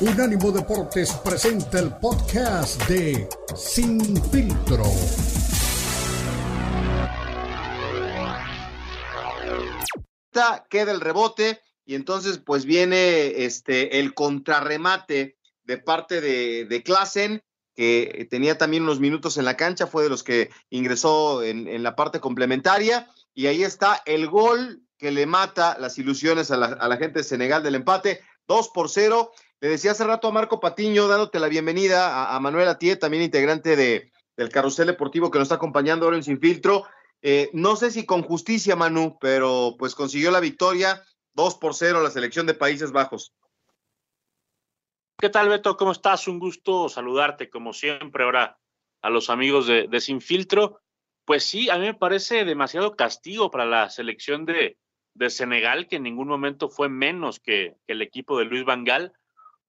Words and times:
Unánimo 0.00 0.52
Deportes 0.52 1.12
presenta 1.24 1.80
el 1.80 1.92
podcast 1.96 2.80
de 2.88 3.28
Sin 3.56 4.00
Filtro. 4.30 4.84
Queda 10.70 10.92
el 10.92 11.00
rebote 11.00 11.60
y 11.84 11.96
entonces 11.96 12.38
pues 12.38 12.64
viene 12.64 13.44
este 13.44 13.98
el 13.98 14.14
contrarremate 14.14 15.36
de 15.64 15.78
parte 15.78 16.20
de, 16.20 16.66
de 16.66 16.82
Klassen 16.84 17.42
que 17.74 18.28
tenía 18.30 18.56
también 18.56 18.84
unos 18.84 19.00
minutos 19.00 19.36
en 19.36 19.46
la 19.46 19.56
cancha, 19.56 19.88
fue 19.88 20.04
de 20.04 20.10
los 20.10 20.22
que 20.22 20.50
ingresó 20.70 21.42
en, 21.42 21.66
en 21.66 21.82
la 21.82 21.96
parte 21.96 22.20
complementaria 22.20 23.08
y 23.34 23.48
ahí 23.48 23.64
está 23.64 24.00
el 24.06 24.28
gol 24.28 24.80
que 24.96 25.10
le 25.10 25.26
mata 25.26 25.76
las 25.80 25.98
ilusiones 25.98 26.52
a 26.52 26.56
la, 26.56 26.66
a 26.66 26.86
la 26.86 26.98
gente 26.98 27.18
de 27.18 27.24
Senegal 27.24 27.64
del 27.64 27.74
empate, 27.74 28.20
2 28.46 28.70
por 28.70 28.88
0. 28.88 29.30
Le 29.60 29.70
decía 29.70 29.90
hace 29.90 30.04
rato 30.04 30.28
a 30.28 30.32
Marco 30.32 30.60
Patiño, 30.60 31.08
dándote 31.08 31.40
la 31.40 31.48
bienvenida, 31.48 32.32
a, 32.32 32.38
Manuel 32.38 32.68
Atié, 32.68 32.94
también 32.94 33.24
integrante 33.24 33.74
de, 33.74 34.12
del 34.36 34.50
carrusel 34.50 34.86
deportivo 34.86 35.32
que 35.32 35.38
nos 35.38 35.46
está 35.46 35.56
acompañando 35.56 36.04
ahora 36.04 36.16
en 36.16 36.22
Sin 36.22 36.38
Filtro. 36.38 36.84
Eh, 37.22 37.50
no 37.52 37.74
sé 37.74 37.90
si 37.90 38.06
con 38.06 38.22
justicia, 38.22 38.76
Manu, 38.76 39.18
pero 39.20 39.74
pues 39.76 39.96
consiguió 39.96 40.30
la 40.30 40.38
victoria, 40.38 41.02
2 41.34 41.56
por 41.56 41.74
0 41.74 42.00
la 42.02 42.10
selección 42.10 42.46
de 42.46 42.54
Países 42.54 42.92
Bajos. 42.92 43.34
¿Qué 45.20 45.28
tal, 45.28 45.48
Beto? 45.48 45.76
¿Cómo 45.76 45.90
estás? 45.90 46.28
Un 46.28 46.38
gusto 46.38 46.88
saludarte, 46.88 47.50
como 47.50 47.72
siempre, 47.72 48.22
ahora 48.22 48.60
a 49.02 49.10
los 49.10 49.28
amigos 49.28 49.66
de, 49.66 49.88
de 49.88 50.00
Sin 50.00 50.20
Filtro. 50.20 50.82
Pues 51.24 51.42
sí, 51.42 51.68
a 51.68 51.78
mí 51.78 51.86
me 51.86 51.94
parece 51.94 52.44
demasiado 52.44 52.94
castigo 52.94 53.50
para 53.50 53.66
la 53.66 53.90
selección 53.90 54.46
de, 54.46 54.78
de 55.14 55.30
Senegal, 55.30 55.88
que 55.88 55.96
en 55.96 56.04
ningún 56.04 56.28
momento 56.28 56.68
fue 56.68 56.88
menos 56.88 57.40
que, 57.40 57.74
que 57.88 57.94
el 57.94 58.02
equipo 58.02 58.38
de 58.38 58.44
Luis 58.44 58.64
Vangal. 58.64 59.12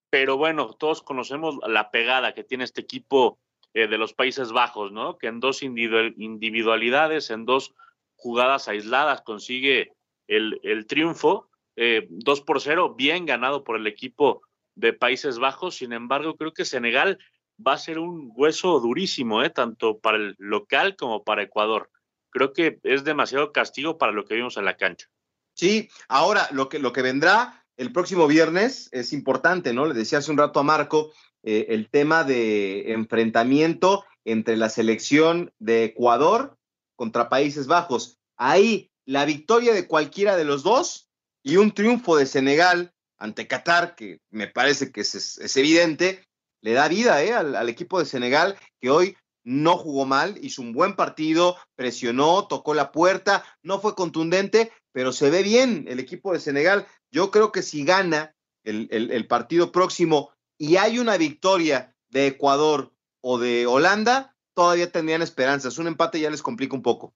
Pero 0.10 0.38
bueno, 0.38 0.74
todos 0.74 1.02
conocemos 1.02 1.60
la 1.68 1.92
pegada 1.92 2.34
que 2.34 2.44
tiene 2.44 2.64
este 2.64 2.82
equipo 2.82 3.40
eh, 3.74 3.88
de 3.88 3.98
los 3.98 4.14
Países 4.14 4.52
Bajos, 4.52 4.92
¿no? 4.92 5.18
Que 5.18 5.28
en 5.28 5.40
dos 5.40 5.62
individualidades, 5.62 7.30
en 7.30 7.46
dos 7.46 7.76
jugadas 8.16 8.68
aisladas, 8.68 9.22
consigue 9.22 9.94
el, 10.28 10.86
triunfo. 10.88 11.50
Eh, 11.76 12.08
2 12.10 12.42
por 12.42 12.60
0, 12.60 12.96
bien 12.96 13.26
ganado 13.26 13.64
por 13.64 13.78
el 13.78 13.88
equipo 13.88 14.42
de 14.76 14.94
Países 14.94 15.40
Bajos. 15.40 15.76
Sin 15.76 15.94
embargo, 15.94 16.36
creo 16.36 16.54
que 16.54 16.66
Senegal 16.66 17.20
va 17.66 17.74
a 17.74 17.78
ser 17.78 18.00
un 18.00 18.32
hueso 18.36 18.80
durísimo, 18.80 19.44
¿eh? 19.44 19.50
tanto 19.50 20.00
para 20.00 20.18
el 20.18 20.36
local 20.40 20.96
como 20.96 21.24
para 21.24 21.44
Ecuador. 21.44 21.90
Creo 22.32 22.54
que 22.54 22.80
es 22.84 23.04
demasiado 23.04 23.52
castigo 23.52 23.98
para 23.98 24.12
lo 24.12 24.26
que 24.26 24.36
vimos 24.36 24.58
en 24.58 24.66
la 24.66 24.78
cancha. 24.78 25.08
Sí, 25.54 25.90
ahora 26.08 26.48
lo 26.52 26.70
que, 26.70 26.80
lo 26.80 26.94
que 26.94 27.02
vendrá 27.02 27.59
el 27.80 27.94
próximo 27.94 28.28
viernes 28.28 28.90
es 28.92 29.14
importante, 29.14 29.74
¿no? 29.74 29.86
Le 29.86 29.94
decía 29.94 30.18
hace 30.18 30.32
un 30.32 30.38
rato 30.38 30.60
a 30.60 30.64
Marco 30.64 31.14
eh, 31.44 31.68
el 31.70 31.90
tema 31.90 32.26
de 32.26 32.92
enfrentamiento 32.92 34.04
entre 34.26 34.58
la 34.58 34.70
selección 34.70 35.54
de 35.60 35.86
Ecuador 35.86 36.58
contra 36.98 37.30
Países 37.30 37.68
Bajos. 37.68 38.18
Ahí 38.36 38.92
la 39.06 39.24
victoria 39.24 39.74
de 39.74 39.88
cualquiera 39.88 40.36
de 40.36 40.44
los 40.44 40.62
dos 40.62 41.08
y 41.42 41.56
un 41.56 41.72
triunfo 41.72 42.18
de 42.18 42.26
Senegal 42.26 42.92
ante 43.18 43.48
Qatar, 43.48 43.96
que 43.96 44.20
me 44.30 44.48
parece 44.48 44.92
que 44.92 45.00
es, 45.02 45.56
evidente, 45.56 46.28
le 46.62 46.74
da 46.74 46.90
vida 46.90 47.24
¿eh? 47.24 47.34
al, 47.34 47.56
al, 47.56 47.70
equipo 47.70 47.98
de 48.00 48.06
Senegal, 48.06 48.58
que 48.82 48.90
hoy 48.90 49.16
no 49.46 49.78
jugó 49.78 50.06
mal, 50.06 50.38
hizo 50.42 50.62
un 50.62 50.74
buen 50.74 50.98
partido, 50.98 51.56
presionó, 51.78 52.46
tocó 52.48 52.74
la 52.74 52.92
puerta, 52.92 53.46
no 53.64 53.80
fue 53.80 53.96
contundente, 53.96 54.74
pero 54.92 55.12
se 55.12 55.30
ve 55.30 55.44
bien 55.44 55.86
el 55.88 56.00
equipo 56.00 56.34
de 56.34 56.40
Senegal. 56.40 56.88
Yo 57.12 57.32
creo 57.32 57.52
que 57.52 57.62
si 57.62 57.84
gana 57.84 58.36
el, 58.64 58.88
el, 58.92 59.28
partido 59.28 59.72
próximo 59.72 60.32
y 60.58 60.78
hay 60.78 61.00
una 61.00 61.18
victoria 61.18 61.96
de 62.10 62.28
Ecuador 62.28 62.94
o 63.22 63.40
de 63.40 63.66
Holanda, 63.66 64.36
todavía 64.54 64.92
tendrían 64.92 65.22
esperanzas. 65.22 65.78
Un 65.78 65.88
empate 65.88 66.20
ya 66.20 66.30
les 66.30 66.42
complica 66.42 66.76
un 66.76 66.84
poco. 66.84 67.14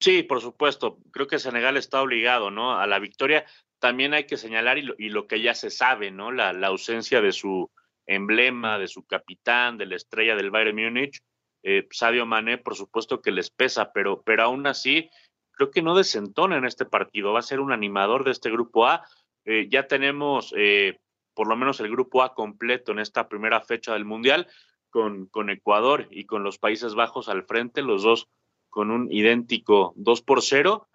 Sí, 0.00 0.22
por 0.22 0.40
supuesto. 0.40 0.98
Creo 1.10 1.26
que 1.26 1.38
Senegal 1.38 1.76
está 1.76 2.02
obligado, 2.02 2.50
¿no? 2.50 2.78
A 2.78 2.86
la 2.86 2.98
victoria. 2.98 3.46
También 3.78 4.14
hay 4.14 4.24
que 4.24 4.36
señalar 4.36 4.78
y 4.78 4.82
lo, 4.82 4.94
y 4.98 5.08
lo 5.08 5.26
que 5.26 5.40
ya 5.40 5.54
se 5.54 5.70
sabe, 5.70 6.10
¿no? 6.10 6.32
La, 6.32 6.52
la 6.52 6.68
ausencia 6.68 7.20
de 7.20 7.32
su, 7.32 7.70
emblema, 8.06 8.78
de 8.78 8.88
su 8.88 9.04
capitán, 9.04 9.78
de 9.78 9.86
la 9.86 9.96
estrella 9.96 10.36
del 10.36 10.50
Bayern 10.50 10.76
Múnich, 10.76 11.20
eh, 11.62 11.86
Sadio 11.90 12.24
Mané, 12.24 12.58
por 12.58 12.76
supuesto 12.76 13.20
que 13.20 13.32
les 13.32 13.50
pesa, 13.50 13.92
pero, 13.92 14.22
pero 14.22 14.44
aún 14.44 14.66
así 14.66 15.10
creo 15.56 15.70
que 15.70 15.82
no 15.82 15.96
desentona 15.96 16.56
en 16.56 16.64
este 16.64 16.84
partido, 16.84 17.32
va 17.32 17.40
a 17.40 17.42
ser 17.42 17.60
un 17.60 17.72
animador 17.72 18.24
de 18.24 18.30
este 18.30 18.50
grupo 18.50 18.86
A. 18.86 19.04
Eh, 19.44 19.68
ya 19.70 19.88
tenemos 19.88 20.54
eh, 20.56 21.00
por 21.34 21.48
lo 21.48 21.56
menos 21.56 21.80
el 21.80 21.90
grupo 21.90 22.22
A 22.22 22.34
completo 22.34 22.92
en 22.92 23.00
esta 23.00 23.28
primera 23.28 23.60
fecha 23.60 23.94
del 23.94 24.04
Mundial, 24.04 24.46
con, 24.90 25.26
con 25.26 25.50
Ecuador 25.50 26.06
y 26.10 26.24
con 26.24 26.42
los 26.42 26.58
Países 26.58 26.94
Bajos 26.94 27.28
al 27.28 27.44
frente, 27.44 27.82
los 27.82 28.02
dos 28.02 28.28
con 28.70 28.90
un 28.90 29.10
idéntico 29.10 29.92
2 29.96 30.22
por 30.22 30.42
0. 30.42 30.86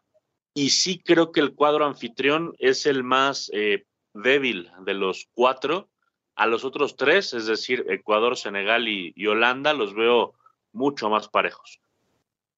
Y 0.54 0.70
sí 0.70 1.00
creo 1.04 1.32
que 1.32 1.40
el 1.40 1.54
cuadro 1.54 1.86
anfitrión 1.86 2.54
es 2.60 2.86
el 2.86 3.04
más 3.04 3.50
eh, 3.54 3.86
débil 4.14 4.70
de 4.86 4.94
los 4.94 5.28
cuatro 5.34 5.90
a 6.36 6.46
los 6.48 6.64
otros 6.64 6.96
tres, 6.96 7.34
es 7.34 7.46
decir, 7.46 7.86
Ecuador, 7.90 8.38
Senegal 8.38 8.88
y, 8.88 9.14
y 9.16 9.28
Holanda, 9.28 9.74
los 9.74 9.94
veo 9.94 10.34
mucho 10.72 11.10
más 11.10 11.28
parejos. 11.28 11.80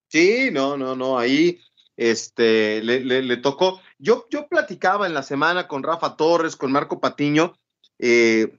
Sí, 0.07 0.49
no, 0.51 0.77
no, 0.77 0.95
no, 0.95 1.17
ahí 1.17 1.59
este, 1.97 2.81
le, 2.81 3.37
tocó. 3.37 3.81
Yo, 3.97 4.25
yo 4.29 4.47
platicaba 4.47 5.07
en 5.07 5.13
la 5.13 5.23
semana 5.23 5.67
con 5.67 5.83
Rafa 5.83 6.15
Torres, 6.15 6.55
con 6.55 6.71
Marco 6.71 6.99
Patiño, 6.99 7.53
eh, 7.99 8.57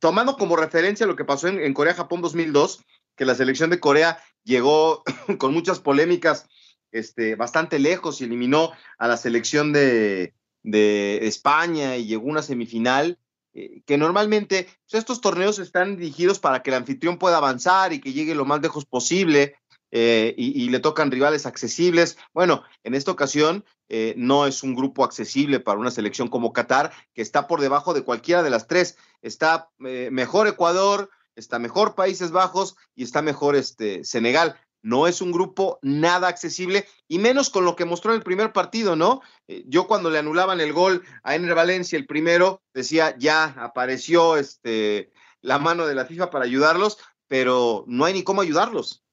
tomando 0.00 0.36
como 0.36 0.56
referencia 0.56 1.06
lo 1.06 1.16
que 1.16 1.24
pasó 1.24 1.48
en, 1.48 1.60
en 1.60 1.74
Corea-Japón 1.74 2.22
2002, 2.22 2.84
que 3.16 3.24
la 3.24 3.34
selección 3.34 3.70
de 3.70 3.80
Corea 3.80 4.18
llegó 4.44 5.02
con 5.38 5.52
muchas 5.52 5.80
polémicas 5.80 6.46
este, 6.92 7.34
bastante 7.34 7.78
lejos 7.78 8.20
y 8.20 8.24
eliminó 8.24 8.72
a 8.98 9.08
la 9.08 9.16
selección 9.16 9.72
de, 9.72 10.34
de 10.62 11.26
España 11.26 11.96
y 11.96 12.06
llegó 12.06 12.28
a 12.28 12.32
una 12.32 12.42
semifinal 12.42 13.18
eh, 13.54 13.82
que 13.86 13.96
normalmente 13.96 14.68
pues 14.90 15.00
estos 15.00 15.20
torneos 15.20 15.58
están 15.58 15.96
dirigidos 15.96 16.38
para 16.38 16.62
que 16.62 16.70
el 16.70 16.76
anfitrión 16.76 17.18
pueda 17.18 17.38
avanzar 17.38 17.92
y 17.92 18.00
que 18.00 18.12
llegue 18.12 18.34
lo 18.34 18.44
más 18.44 18.60
lejos 18.60 18.84
posible 18.84 19.56
eh, 19.90 20.34
y, 20.36 20.68
le 20.68 20.80
tocan 20.80 21.10
rivales 21.10 21.46
accesibles. 21.46 22.18
Bueno, 22.34 22.64
en 22.84 22.94
esta 22.94 23.10
ocasión 23.10 23.64
eh, 23.88 24.14
no 24.16 24.46
es 24.46 24.62
un 24.62 24.74
grupo 24.74 25.04
accesible 25.04 25.60
para 25.60 25.78
una 25.78 25.90
selección 25.90 26.28
como 26.28 26.52
Qatar, 26.52 26.92
que 27.14 27.22
está 27.22 27.46
por 27.46 27.60
debajo 27.60 27.94
de 27.94 28.02
cualquiera 28.02 28.42
de 28.42 28.50
las 28.50 28.66
tres. 28.66 28.96
Está 29.22 29.70
eh, 29.84 30.08
mejor 30.10 30.48
Ecuador, 30.48 31.10
está 31.36 31.58
mejor 31.58 31.94
Países 31.94 32.32
Bajos 32.32 32.76
y 32.94 33.04
está 33.04 33.22
mejor 33.22 33.56
este, 33.56 34.04
Senegal. 34.04 34.58
No 34.82 35.06
es 35.06 35.20
un 35.20 35.32
grupo 35.32 35.78
nada 35.82 36.28
accesible 36.28 36.86
y 37.08 37.18
menos 37.18 37.50
con 37.50 37.64
lo 37.64 37.74
que 37.74 37.84
mostró 37.84 38.12
en 38.12 38.18
el 38.18 38.22
primer 38.22 38.52
partido, 38.52 38.96
¿no? 38.96 39.20
Eh, 39.48 39.64
yo 39.66 39.86
cuando 39.86 40.10
le 40.10 40.18
anulaban 40.18 40.60
el 40.60 40.72
gol 40.72 41.02
a 41.22 41.34
Ener 41.34 41.54
Valencia, 41.54 41.98
el 41.98 42.06
primero, 42.06 42.62
decía, 42.72 43.16
ya 43.18 43.46
apareció 43.58 44.36
este, 44.36 45.10
la 45.40 45.58
mano 45.58 45.86
de 45.86 45.94
la 45.94 46.06
FIFA 46.06 46.30
para 46.30 46.44
ayudarlos, 46.44 46.98
pero 47.26 47.84
no 47.86 48.04
hay 48.04 48.14
ni 48.14 48.22
cómo 48.22 48.42
ayudarlos. 48.42 49.05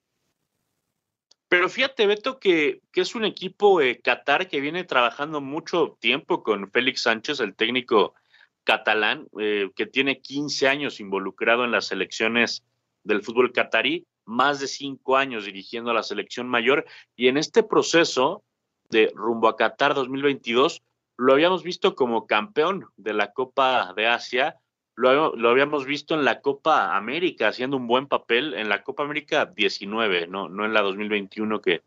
Pero 1.53 1.69
fíjate, 1.69 2.07
Beto, 2.07 2.39
que, 2.39 2.81
que 2.91 3.01
es 3.01 3.13
un 3.13 3.25
equipo 3.25 3.79
eh, 3.79 4.01
Qatar 4.01 4.47
que 4.47 4.59
viene 4.59 4.85
trabajando 4.85 5.39
mucho 5.39 5.95
tiempo 5.99 6.41
con 6.41 6.71
Félix 6.71 7.03
Sánchez, 7.03 7.41
el 7.41 7.53
técnico 7.53 8.15
catalán, 8.63 9.27
eh, 9.39 9.69
que 9.75 9.85
tiene 9.85 10.19
15 10.19 10.67
años 10.67 10.99
involucrado 10.99 11.63
en 11.63 11.69
las 11.69 11.85
selecciones 11.85 12.63
del 13.03 13.21
fútbol 13.21 13.51
catarí, 13.53 14.07
más 14.25 14.61
de 14.61 14.67
cinco 14.67 15.15
años 15.15 15.45
dirigiendo 15.45 15.91
a 15.91 15.93
la 15.93 16.01
selección 16.01 16.47
mayor, 16.47 16.87
y 17.15 17.27
en 17.27 17.37
este 17.37 17.61
proceso 17.61 18.43
de 18.89 19.11
rumbo 19.13 19.47
a 19.47 19.55
Qatar 19.55 19.93
2022 19.93 20.81
lo 21.17 21.33
habíamos 21.33 21.61
visto 21.61 21.93
como 21.93 22.25
campeón 22.25 22.87
de 22.97 23.13
la 23.13 23.31
Copa 23.31 23.93
de 23.95 24.07
Asia, 24.07 24.55
lo, 24.95 25.35
lo, 25.35 25.49
habíamos 25.49 25.85
visto 25.85 26.13
en 26.13 26.23
la 26.23 26.41
Copa 26.41 26.95
América, 26.95 27.47
haciendo 27.47 27.77
un 27.77 27.87
buen 27.87 28.07
papel 28.07 28.53
en 28.53 28.69
la 28.69 28.83
Copa 28.83 29.03
América 29.03 29.45
19, 29.45 30.27
no, 30.27 30.49
no 30.49 30.65
en 30.65 30.73
la 30.73 30.81
2021 30.81 31.61
que 31.61 31.81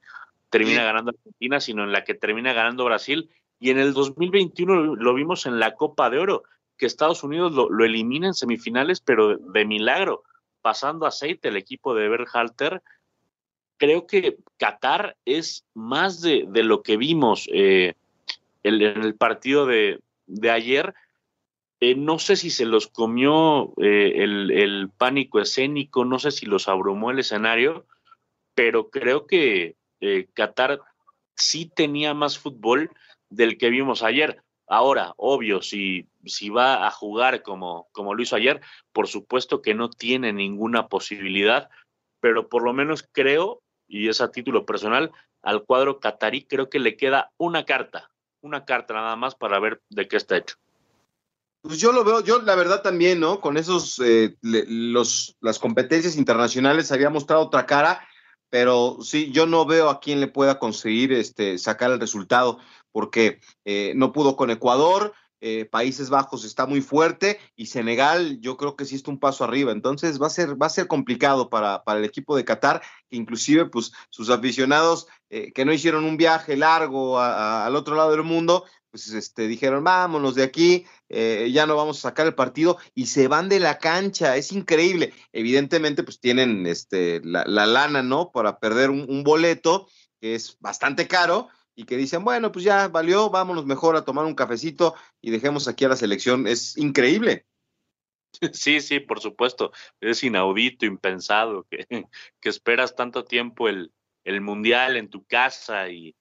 termina 0.50 0.81
sí. 0.81 0.85
ganando 0.85 1.12
Argentina, 1.12 1.61
sino 1.61 1.85
en 1.85 1.93
la 1.93 2.05
que 2.05 2.14
termina 2.14 2.53
ganando 2.53 2.85
Brasil. 2.85 3.31
Y 3.58 3.70
en 3.70 3.79
el 3.79 3.94
2021 3.94 4.75
lo, 4.75 4.97
lo 4.97 5.14
vimos 5.14 5.47
en 5.47 5.61
la 5.61 5.75
Copa 5.75 6.11
de 6.11 6.19
Oro, 6.19 6.43
que 6.76 6.87
Estados 6.87 7.23
Unidos 7.23 7.53
lo, 7.53 7.70
lo 7.70 7.85
elimina 7.85 8.26
en 8.26 8.35
semifinales, 8.35 9.00
pero 9.00 9.29
de, 9.29 9.38
de, 9.41 9.64
milagro, 9.64 10.25
pasando 10.61 11.06
aceite 11.06 11.49
el 11.49 11.56
equipo 11.56 11.94
de 11.94 12.08
Berhalter. 12.08 12.82
Creo 13.79 14.06
que 14.06 14.38
Qatar 14.58 15.17
es 15.25 15.64
más 15.75 16.20
de, 16.20 16.47
de 16.49 16.64
lo 16.64 16.82
que 16.82 16.97
vimos 16.97 17.49
eh, 17.53 17.94
el, 18.62 18.82
en 18.82 19.03
el 19.03 19.14
partido 19.14 19.67
de, 19.67 20.00
de 20.26 20.50
ayer 20.50 20.94
eh, 21.81 21.94
no 21.94 22.19
sé 22.19 22.37
si 22.37 22.50
se 22.50 22.64
los 22.64 22.87
comió 22.87 23.75
eh, 23.82 24.23
el, 24.23 24.90
pánico 24.96 25.40
escénico, 25.40 26.05
no 26.05 26.19
sé 26.19 26.31
si 26.31 26.46
los 26.46 26.69
abrumó 26.69 27.11
el 27.11 27.19
escenario, 27.19 27.87
pero 28.55 28.90
creo 28.90 29.26
que 29.26 29.76
eh, 30.00 30.28
Qatar 30.34 30.81
sí 31.34 31.70
tenía 31.75 32.14
más 32.14 32.38
fútbol 32.38 32.90
del 33.28 33.58
que 33.58 33.70
vimos 33.70 34.02
ayer. 34.02 34.43
Ahora, 34.67 35.14
obvio, 35.17 35.62
si 35.62 36.08
si 36.26 36.50
va 36.50 36.87
a 36.87 36.90
jugar 36.90 37.43
como, 37.43 37.88
como 37.93 38.14
lo 38.14 38.22
hizo 38.22 38.37
ayer, 38.37 38.61
por 38.93 39.08
supuesto 39.08 39.62
que 39.62 39.75
no 39.75 39.90
tiene 39.90 40.32
ninguna 40.32 40.88
posibilidad, 40.88 41.70
pero 42.20 42.49
por 42.49 42.62
lo 42.62 42.72
menos 42.72 43.08
creo, 43.12 43.62
y 43.87 44.08
es 44.08 44.20
a 44.20 44.31
título 44.31 44.67
personal, 44.67 45.12
al 45.43 45.64
cuadro 45.64 46.00
catarí 46.00 46.44
creo 46.44 46.69
que 46.69 46.79
le 46.79 46.96
queda 46.96 47.31
una 47.38 47.64
carta, 47.64 48.11
una 48.40 48.64
carta 48.64 48.94
nada 48.94 49.17
más 49.17 49.34
para 49.34 49.58
ver 49.61 49.81
de 49.88 50.08
qué 50.08 50.17
está 50.17 50.37
hecho. 50.37 50.56
Pues 51.66 51.80
yo 51.80 51.92
lo 51.92 52.04
veo, 52.04 52.22
yo 52.22 52.40
la 52.42 52.54
verdad 52.54 52.82
también, 52.82 53.18
¿no? 53.18 53.40
Con 53.40 53.56
esos, 53.56 54.00
eh, 54.04 54.36
los, 54.42 55.36
las 55.40 55.58
competencias 55.58 56.16
internacionales 56.16 56.92
había 56.92 57.10
mostrado 57.10 57.42
otra 57.42 57.66
cara, 57.66 58.06
pero 58.50 58.98
sí, 59.02 59.32
yo 59.32 59.46
no 59.46 59.66
veo 59.66 59.90
a 59.90 60.00
quién 60.00 60.20
le 60.20 60.28
pueda 60.28 60.58
conseguir 60.58 61.12
este, 61.12 61.58
sacar 61.58 61.90
el 61.90 62.00
resultado, 62.00 62.58
porque 62.92 63.40
eh, 63.64 63.92
no 63.96 64.12
pudo 64.12 64.36
con 64.36 64.50
Ecuador, 64.50 65.12
eh, 65.40 65.66
Países 65.66 66.08
Bajos 66.08 66.44
está 66.44 66.64
muy 66.66 66.80
fuerte 66.80 67.38
y 67.56 67.66
Senegal 67.66 68.40
yo 68.40 68.56
creo 68.56 68.74
que 68.74 68.86
sí 68.86 68.94
está 68.94 69.10
un 69.10 69.20
paso 69.20 69.44
arriba. 69.44 69.72
Entonces 69.72 70.20
va 70.20 70.28
a 70.28 70.30
ser, 70.30 70.60
va 70.60 70.66
a 70.66 70.70
ser 70.70 70.86
complicado 70.86 71.50
para, 71.50 71.84
para 71.84 71.98
el 71.98 72.04
equipo 72.04 72.36
de 72.36 72.44
Qatar, 72.44 72.80
que 73.10 73.16
inclusive 73.16 73.66
pues 73.66 73.92
sus 74.08 74.30
aficionados 74.30 75.06
eh, 75.28 75.52
que 75.52 75.64
no 75.64 75.72
hicieron 75.72 76.04
un 76.04 76.16
viaje 76.16 76.56
largo 76.56 77.20
al 77.20 77.76
otro 77.76 77.96
lado 77.96 78.12
del 78.12 78.22
mundo, 78.22 78.64
pues 78.96 79.12
este, 79.12 79.46
dijeron 79.46 79.84
vámonos 79.84 80.34
de 80.34 80.43
aquí, 80.43 80.87
eh, 81.10 81.50
ya 81.52 81.66
no 81.66 81.76
vamos 81.76 81.98
a 81.98 82.08
sacar 82.08 82.26
el 82.26 82.34
partido 82.34 82.78
y 82.94 83.06
se 83.06 83.28
van 83.28 83.50
de 83.50 83.60
la 83.60 83.78
cancha. 83.78 84.37
Es 84.37 84.52
increíble. 84.52 85.12
Evidentemente 85.32 86.02
pues 86.02 86.19
tienen 86.19 86.66
este, 86.66 87.20
la, 87.22 87.44
lana, 87.44 88.02
¿no? 88.02 88.32
Para 88.32 88.58
perder 88.58 88.88
un 88.88 89.22
boleto 89.22 89.87
que 90.19 90.34
es 90.34 90.56
bastante 90.60 91.06
caro 91.06 91.48
y 91.75 91.84
que 91.84 91.98
dicen, 91.98 92.25
bueno, 92.25 92.50
pues 92.50 92.64
ya 92.64 92.88
valió, 92.88 93.28
vámonos 93.28 93.66
mejor 93.66 93.96
a 93.96 94.04
tomar 94.04 94.25
un 94.25 94.34
cafecito 94.34 94.94
y 95.20 95.31
dejemos 95.31 95.69
aquí 95.69 95.84
a 95.84 95.90
la 95.90 95.96
selección. 95.96 96.46
Es 96.46 96.78
increíble. 96.78 97.46
Sí, 98.54 98.81
sí, 98.81 99.00
por 99.00 99.20
supuesto. 99.20 99.72
Es 100.00 100.25
inaudito, 100.25 100.87
impensado, 100.87 101.66
que, 101.70 101.87
que 102.40 102.48
esperas 102.48 102.96
tanto 102.96 103.25
tiempo 103.25 103.69
el, 103.69 103.93
el 104.25 104.40
mundial 104.40 104.96
en 104.96 105.10
tu 105.10 105.26
casa 105.26 105.90
y, 105.90 106.16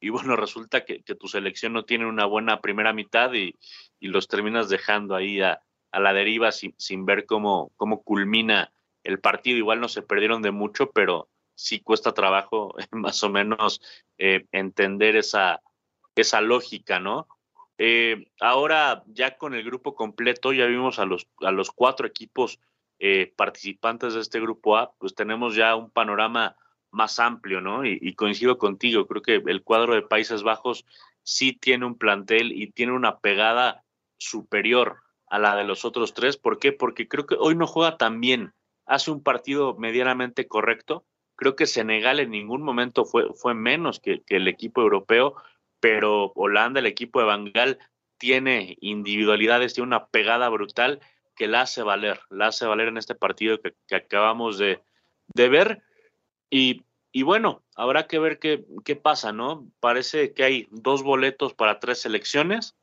y 0.00 0.08
bueno, 0.08 0.34
resulta 0.34 0.84
que, 0.84 1.02
que, 1.02 1.14
tu 1.14 1.28
selección 1.28 1.74
no 1.74 1.84
tiene 1.84 2.06
una 2.06 2.24
buena 2.24 2.60
primera 2.60 2.92
mitad 2.92 3.32
y, 3.34 3.56
los 4.00 4.28
terminas 4.28 4.70
dejando 4.70 5.14
ahí 5.14 5.42
a, 5.42 5.60
la 5.92 6.12
deriva 6.14 6.50
sin, 6.52 7.04
ver 7.04 7.26
cómo, 7.26 7.70
culmina 8.04 8.72
el 9.04 9.20
partido. 9.20 9.58
Igual 9.58 9.80
no 9.80 9.88
se 9.88 10.02
perdieron 10.02 10.40
de 10.40 10.50
mucho, 10.50 10.90
pero, 10.90 11.28
sí 11.54 11.80
cuesta 11.80 12.14
trabajo 12.14 12.74
más 12.92 13.22
o 13.22 13.28
menos 13.28 13.82
eh, 14.16 14.46
entender 14.52 15.16
esa, 15.16 15.60
esa 16.16 16.40
lógica, 16.40 16.98
¿no? 16.98 17.28
Eh, 17.76 18.26
ahora 18.40 19.02
ya 19.06 19.36
con 19.36 19.54
el 19.54 19.62
grupo 19.62 19.94
completo, 19.94 20.52
ya 20.52 20.66
vimos 20.66 20.98
a 20.98 21.04
los, 21.04 21.28
a 21.40 21.50
los 21.50 21.70
cuatro 21.70 22.06
equipos 22.06 22.60
eh, 22.98 23.32
participantes 23.36 24.14
de 24.14 24.20
este 24.20 24.40
grupo 24.40 24.76
A, 24.76 24.92
pues 24.92 25.14
tenemos 25.14 25.54
ya 25.54 25.74
un 25.76 25.90
panorama 25.90 26.56
más 26.90 27.18
amplio, 27.18 27.60
¿no? 27.60 27.84
Y, 27.84 28.14
coincido 28.14 28.58
contigo, 28.58 29.06
creo 29.06 29.22
que 29.22 29.42
el 29.46 29.62
cuadro 29.62 29.94
de 29.94 30.02
Países 30.02 30.42
Bajos 30.42 30.84
sí 31.22 31.52
tiene 31.52 31.86
un 31.86 31.96
plantel 31.96 32.52
y 32.52 32.72
tiene 32.72 32.92
una 32.92 33.18
pegada 33.20 33.84
superior 34.18 34.98
a 35.28 35.38
la 35.38 35.56
de 35.56 35.64
los 35.64 35.84
otros 35.84 36.14
tres. 36.14 36.36
¿Por 36.36 36.58
qué? 36.58 36.72
Porque 36.72 37.08
creo 37.08 37.26
que 37.26 37.36
hoy 37.38 37.54
no 37.54 37.66
juega 37.66 37.96
tan 37.96 38.20
bien. 38.20 38.52
Hace 38.86 39.10
un 39.10 39.22
partido 39.22 39.76
medianamente 39.76 40.48
correcto, 40.48 41.04
Creo 41.40 41.56
que 41.56 41.66
Senegal 41.66 42.20
en 42.20 42.32
ningún 42.32 42.60
momento 42.60 43.06
fue, 43.06 43.32
fue 43.32 43.54
menos 43.54 43.98
que, 43.98 44.22
el 44.28 44.46
equipo 44.46 44.82
europeo, 44.82 45.36
pero 45.80 46.32
Holanda, 46.34 46.80
el 46.80 46.86
equipo 46.86 47.18
de 47.18 47.24
Bangal, 47.24 47.78
tiene 48.18 48.76
individualidades, 48.82 49.72
tiene 49.72 49.86
una 49.86 50.08
pegada 50.08 50.50
brutal 50.50 51.00
que 51.34 51.48
la 51.48 51.62
hace 51.62 51.82
valer, 51.82 52.20
la 52.28 52.48
hace 52.48 52.66
valer 52.66 52.88
en 52.88 52.98
este 52.98 53.14
partido 53.14 53.58
que, 53.58 53.72
acabamos 53.94 54.58
de, 54.58 54.82
ver. 55.34 55.82
Y, 56.50 56.82
bueno, 57.22 57.62
habrá 57.76 58.06
que 58.06 58.18
ver 58.18 58.38
qué, 58.38 58.64
qué, 58.84 58.96
pasa, 58.96 59.32
¿no? 59.32 59.68
Parece 59.80 60.32
que 60.32 60.44
hay 60.44 60.68
dos 60.70 61.02
boletos 61.02 61.54
para 61.54 61.80
tres 61.80 62.00
selecciones 62.00 62.74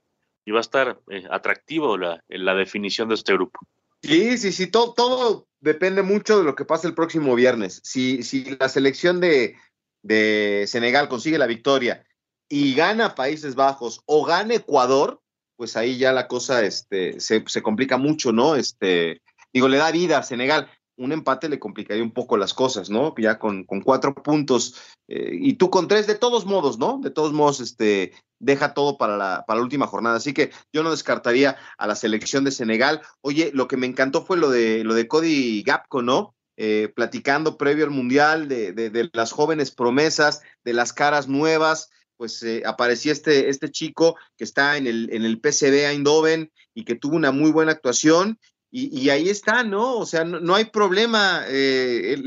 y 0.45 0.51
va 0.51 0.59
a 0.59 0.61
estar 0.61 0.99
eh, 1.09 1.25
atractivo 1.29 1.97
la, 1.97 2.23
la 2.29 2.55
definición 2.55 3.09
de 3.09 3.15
este 3.15 3.33
grupo. 3.33 3.59
Sí, 4.01 4.37
sí, 4.37 4.51
sí, 4.51 4.67
todo, 4.67 4.93
todo 4.93 5.47
depende 5.59 6.01
mucho 6.01 6.37
de 6.37 6.45
lo 6.45 6.55
que 6.55 6.65
pase 6.65 6.87
el 6.87 6.93
próximo 6.93 7.35
viernes. 7.35 7.81
Si, 7.83 8.23
si 8.23 8.55
la 8.57 8.69
selección 8.69 9.19
de, 9.19 9.55
de 10.03 10.65
Senegal 10.67 11.09
consigue 11.09 11.37
la 11.37 11.47
victoria 11.47 12.05
y 12.47 12.73
gana 12.75 13.15
Países 13.15 13.55
Bajos 13.55 14.01
o 14.05 14.23
gana 14.23 14.55
Ecuador, 14.55 15.21
pues 15.57 15.75
ahí 15.75 15.97
ya 15.97 16.13
la 16.13 16.27
cosa 16.27 16.63
este, 16.63 17.19
se, 17.19 17.43
se, 17.47 17.61
complica 17.61 17.97
mucho, 17.97 18.31
¿no? 18.31 18.55
Este, 18.55 19.21
digo, 19.51 19.67
le 19.67 19.77
da 19.77 19.91
vida 19.91 20.19
a 20.19 20.23
Senegal 20.23 20.69
un 20.97 21.11
empate 21.11 21.47
le 21.47 21.59
complicaría 21.59 22.03
un 22.03 22.11
poco 22.11 22.37
las 22.37 22.53
cosas, 22.53 22.89
¿no? 22.89 23.13
Ya 23.17 23.39
con, 23.39 23.63
con 23.63 23.81
cuatro 23.81 24.13
puntos 24.15 24.75
eh, 25.07 25.31
y 25.33 25.53
tú 25.53 25.69
con 25.69 25.87
tres, 25.87 26.07
de 26.07 26.15
todos 26.15 26.45
modos, 26.45 26.77
¿no? 26.77 26.99
De 27.01 27.11
todos 27.11 27.33
modos, 27.33 27.59
este, 27.59 28.13
deja 28.39 28.73
todo 28.73 28.97
para 28.97 29.15
la, 29.15 29.45
para 29.47 29.59
la 29.59 29.63
última 29.63 29.87
jornada. 29.87 30.17
Así 30.17 30.33
que 30.33 30.51
yo 30.73 30.83
no 30.83 30.91
descartaría 30.91 31.55
a 31.77 31.87
la 31.87 31.95
selección 31.95 32.43
de 32.43 32.51
Senegal. 32.51 33.01
Oye, 33.21 33.51
lo 33.53 33.67
que 33.67 33.77
me 33.77 33.87
encantó 33.87 34.25
fue 34.25 34.37
lo 34.37 34.49
de, 34.49 34.83
lo 34.83 34.95
de 34.95 35.07
Cody 35.07 35.63
Gapco, 35.63 36.01
¿no? 36.01 36.35
Eh, 36.57 36.91
platicando 36.95 37.55
previo 37.57 37.85
al 37.85 37.91
Mundial 37.91 38.47
de, 38.47 38.73
de, 38.73 38.89
de, 38.89 39.09
las 39.13 39.31
jóvenes 39.31 39.69
promesas, 39.69 40.41
de 40.63 40.73
las 40.73 40.91
caras 40.91 41.27
nuevas, 41.27 41.91
pues 42.17 42.41
eh, 42.41 42.63
aparecía 42.65 43.11
este, 43.11 43.49
este 43.49 43.69
chico 43.69 44.17
que 44.35 44.43
está 44.43 44.75
en 44.75 44.87
el, 44.87 45.09
en 45.13 45.23
el 45.23 45.39
PCB 45.39 45.85
Eindhoven 45.85 46.51
y 46.73 46.83
que 46.83 46.95
tuvo 46.95 47.15
una 47.15 47.31
muy 47.31 47.51
buena 47.51 47.73
actuación 47.73 48.39
y, 48.69 49.09
ahí 49.09 49.29
está, 49.29 49.63
¿no? 49.63 49.97
O 49.97 50.05
sea, 50.05 50.25
no, 50.25 50.55
hay 50.55 50.65
problema. 50.65 51.43
Eh, 51.47 52.17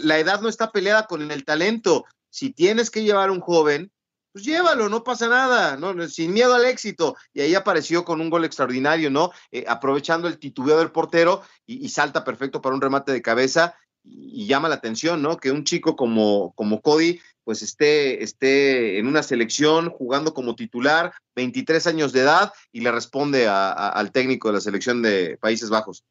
la 0.00 0.18
edad 0.18 0.40
no 0.40 0.48
está 0.48 0.72
peleada 0.72 1.06
con 1.06 1.30
el 1.30 1.44
talento. 1.44 2.04
Si 2.30 2.50
tienes 2.50 2.90
que 2.90 3.04
llevar 3.04 3.30
un 3.30 3.40
joven, 3.40 3.92
pues 4.32 4.44
llévalo, 4.44 4.88
no 4.88 5.04
pasa 5.04 5.28
nada, 5.28 5.76
¿no? 5.76 6.08
Sin 6.08 6.32
miedo 6.32 6.54
al 6.54 6.64
éxito. 6.64 7.16
Y 7.32 7.42
ahí 7.42 7.54
apareció 7.54 8.04
con 8.04 8.20
un 8.20 8.28
gol 8.28 8.44
extraordinario, 8.44 9.08
¿no? 9.10 9.30
Eh, 9.52 9.64
aprovechando 9.68 10.28
el 10.28 10.38
titubeo 10.38 10.78
del 10.78 10.90
portero 10.90 11.42
y, 11.64 11.84
y, 11.84 11.88
salta 11.88 12.24
perfecto 12.24 12.60
para 12.60 12.74
un 12.74 12.80
remate 12.80 13.12
de 13.12 13.22
cabeza 13.22 13.74
y, 14.02 14.46
llama 14.46 14.68
la 14.68 14.76
atención, 14.76 15.22
¿no? 15.22 15.36
Que 15.36 15.50
un 15.50 15.64
chico 15.64 15.96
como, 15.96 16.52
como 16.54 16.80
Cody 16.80 17.20
pues 17.48 17.62
esté, 17.62 18.22
esté 18.22 18.98
en 18.98 19.06
una 19.06 19.22
selección 19.22 19.88
jugando 19.88 20.34
como 20.34 20.54
titular, 20.54 21.14
23 21.34 21.86
años 21.86 22.12
de 22.12 22.20
edad, 22.20 22.52
y 22.72 22.82
le 22.82 22.92
responde 22.92 23.48
al 23.48 24.12
técnico 24.12 24.48
de 24.48 24.54
la 24.54 24.60
selección 24.60 25.00
de 25.00 25.38
Países 25.38 25.70
Bajos. 25.70 26.04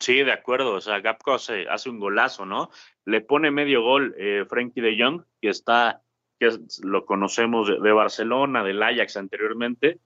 Sí, 0.00 0.22
de 0.22 0.32
acuerdo. 0.32 0.72
O 0.72 0.80
sea, 0.80 1.00
Gapco 1.00 1.34
hace, 1.34 1.68
hace 1.68 1.90
un 1.90 2.00
golazo, 2.00 2.46
¿no? 2.46 2.70
Le 3.04 3.20
pone 3.20 3.50
medio 3.50 3.82
gol 3.82 4.14
eh, 4.16 4.46
Frankie 4.48 4.80
de 4.80 4.96
Jong, 4.98 5.24
que 5.42 5.50
está, 5.50 6.00
que 6.40 6.48
lo 6.82 7.04
conocemos 7.04 7.68
de, 7.68 7.78
de, 7.78 7.92
Barcelona, 7.92 8.64
del 8.64 8.82
Ajax 8.82 9.18
anteriormente, 9.18 9.98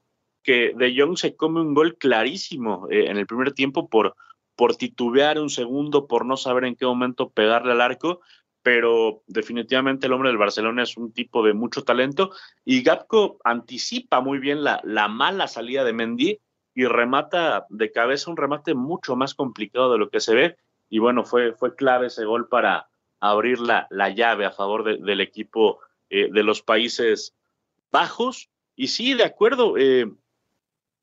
que 0.42 0.72
de 0.74 0.96
Jong 0.98 1.16
se 1.16 1.36
come 1.36 1.60
un 1.60 1.74
gol 1.74 1.96
clarísimo 1.96 2.88
eh, 2.90 3.04
en 3.08 3.18
el 3.18 3.26
primer 3.28 3.52
tiempo 3.52 3.88
por, 3.88 4.16
por 4.56 4.74
titubear 4.74 5.38
un 5.38 5.48
segundo, 5.48 6.08
por 6.08 6.26
no 6.26 6.36
saber 6.36 6.64
en 6.64 6.74
qué 6.74 6.86
momento 6.86 7.30
pegarle 7.30 7.70
al 7.70 7.80
arco, 7.80 8.20
pero 8.72 9.24
definitivamente 9.26 10.06
el 10.06 10.12
hombre 10.12 10.28
del 10.28 10.38
Barcelona 10.38 10.84
es 10.84 10.96
un 10.96 11.10
tipo 11.10 11.44
de 11.44 11.54
mucho 11.54 11.82
talento 11.82 12.30
y 12.64 12.82
Gapco 12.84 13.38
anticipa 13.42 14.20
muy 14.20 14.38
bien 14.38 14.62
la, 14.62 14.80
la 14.84 15.08
mala 15.08 15.48
salida 15.48 15.82
de 15.82 15.92
Mendy 15.92 16.38
y 16.72 16.84
remata 16.84 17.66
de 17.68 17.90
cabeza 17.90 18.30
un 18.30 18.36
remate 18.36 18.74
mucho 18.74 19.16
más 19.16 19.34
complicado 19.34 19.90
de 19.90 19.98
lo 19.98 20.08
que 20.08 20.20
se 20.20 20.36
ve 20.36 20.56
y 20.88 21.00
bueno, 21.00 21.24
fue, 21.24 21.52
fue 21.54 21.74
clave 21.74 22.06
ese 22.06 22.24
gol 22.24 22.46
para 22.46 22.88
abrir 23.18 23.58
la, 23.58 23.88
la 23.90 24.10
llave 24.10 24.46
a 24.46 24.52
favor 24.52 24.84
de, 24.84 24.98
del 24.98 25.20
equipo 25.20 25.80
eh, 26.08 26.28
de 26.30 26.42
los 26.44 26.62
Países 26.62 27.34
Bajos. 27.90 28.50
Y 28.76 28.86
sí, 28.86 29.14
de 29.14 29.24
acuerdo, 29.24 29.78
eh, 29.78 30.08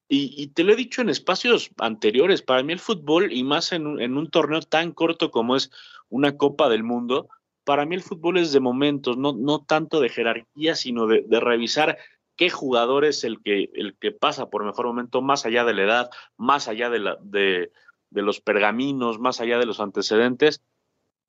y, 0.07 0.47
te 0.47 0.63
lo 0.63 0.71
he 0.71 0.77
dicho 0.77 1.01
en 1.01 1.09
espacios 1.09 1.69
anteriores, 1.79 2.41
para 2.41 2.63
mí 2.63 2.71
el 2.71 2.79
fútbol, 2.79 3.33
y 3.33 3.43
más 3.43 3.73
en 3.73 3.99
en 3.99 4.17
un, 4.17 4.29
torneo 4.29 4.61
tan 4.61 4.93
corto 4.93 5.31
como 5.31 5.57
es 5.57 5.69
una 6.07 6.37
Copa 6.37 6.69
del 6.69 6.83
Mundo, 6.83 7.27
para 7.67 7.85
mí 7.85 7.95
el 7.95 8.01
fútbol 8.01 8.37
es 8.37 8.53
de 8.53 8.61
momentos, 8.61 9.17
no, 9.17 9.33
no 9.33 9.59
tanto 9.59 9.99
de 9.99 10.07
jerarquía, 10.07 10.73
sino 10.73 11.05
de, 11.05 11.25
revisar 11.41 11.97
qué 12.37 12.49
jugador 12.49 13.03
es 13.03 13.25
el 13.25 13.43
que, 13.43 13.69
el 13.73 13.97
que 13.99 14.13
pasa 14.13 14.49
por 14.49 14.63
mejor 14.63 14.85
momento, 14.85 15.21
más 15.21 15.45
allá 15.45 15.65
de 15.65 15.73
la 15.73 15.83
edad, 15.83 16.09
más 16.37 16.69
allá 16.69 16.89
de, 16.89 16.99
la, 16.99 17.17
de, 17.21 17.73
de 18.09 18.21
los 18.21 18.39
pergaminos, 18.39 19.19
más 19.19 19.41
allá 19.41 19.59
de 19.59 19.65
los 19.65 19.81
antecedentes. 19.81 20.61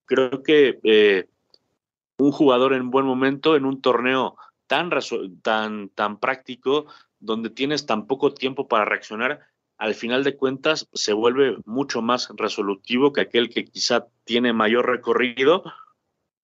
Creo 0.04 0.44
que 0.44 0.78
eh, 0.84 1.26
un 2.18 2.30
jugador 2.30 2.72
en 2.72 2.92
buen 2.92 3.04
momento, 3.04 3.56
en 3.56 3.64
un 3.64 3.82
torneo 3.82 4.36
tan, 4.68 4.90
tan, 5.42 5.88
tan 5.88 6.20
práctico, 6.20 6.86
donde 7.18 7.50
tienes 7.50 7.84
tan 7.84 8.06
poco 8.06 8.32
tiempo 8.32 8.68
para 8.68 8.84
reaccionar, 8.84 9.40
al 9.76 9.96
final 9.96 10.22
de 10.22 10.36
cuentas 10.36 10.88
se 10.92 11.14
vuelve 11.14 11.56
mucho 11.64 12.00
más 12.00 12.28
resolutivo 12.36 13.12
que 13.12 13.22
aquel 13.22 13.50
que 13.50 13.64
quizá 13.64 14.06
tiene 14.22 14.52
mayor 14.52 14.86
recorrido, 14.86 15.64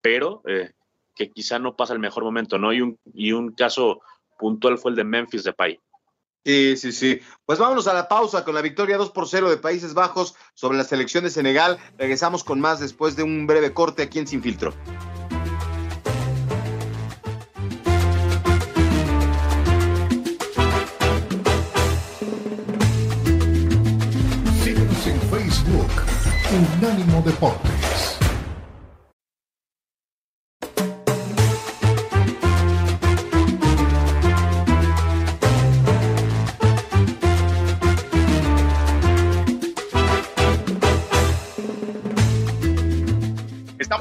pero 0.05 0.43
eh, 0.47 0.73
que 1.17 1.31
quizá 1.31 1.59
no 1.59 1.77
pasa 1.77 1.95
el 1.95 1.99
mejor 1.99 2.25
momento, 2.25 2.59
¿no? 2.59 2.75
Y 2.75 2.83
un, 2.83 2.99
y 3.15 3.33
un 3.33 3.55
caso 3.55 4.03
puntual 4.39 4.77
fue 4.77 4.91
el 4.91 4.99
de 4.99 5.05
Memphis 5.05 5.45
Depay. 5.45 5.81
Sí, 6.45 6.77
sí, 6.77 6.93
sí. 6.93 7.21
Pues 7.47 7.59
vámonos 7.59 7.89
a 7.89 7.95
la 7.95 8.07
pausa 8.07 8.45
con 8.45 8.55
la 8.55 8.61
victoria 8.61 8.99
2 8.99 9.13
por 9.13 9.27
0 9.27 9.49
de 9.49 9.57
Países 9.57 9.95
Bajos 9.95 10.35
sobre 10.53 10.77
la 10.77 10.85
selección 10.85 11.25
de 11.25 11.31
Senegal. 11.31 11.79
Regresamos 11.97 12.45
con 12.45 12.61
más 12.61 12.81
después 12.81 13.17
de 13.17 13.23
un 13.23 13.47
breve 13.47 13.73
corte 13.73 14.03
aquí 14.03 14.19
en 14.19 14.27
Sin 14.27 14.43
Filtro. 14.43 14.75
Síguenos 24.63 25.07
en 25.07 25.21
Facebook, 25.31 25.91
Unánimo 26.79 27.23
Deportes. 27.23 27.84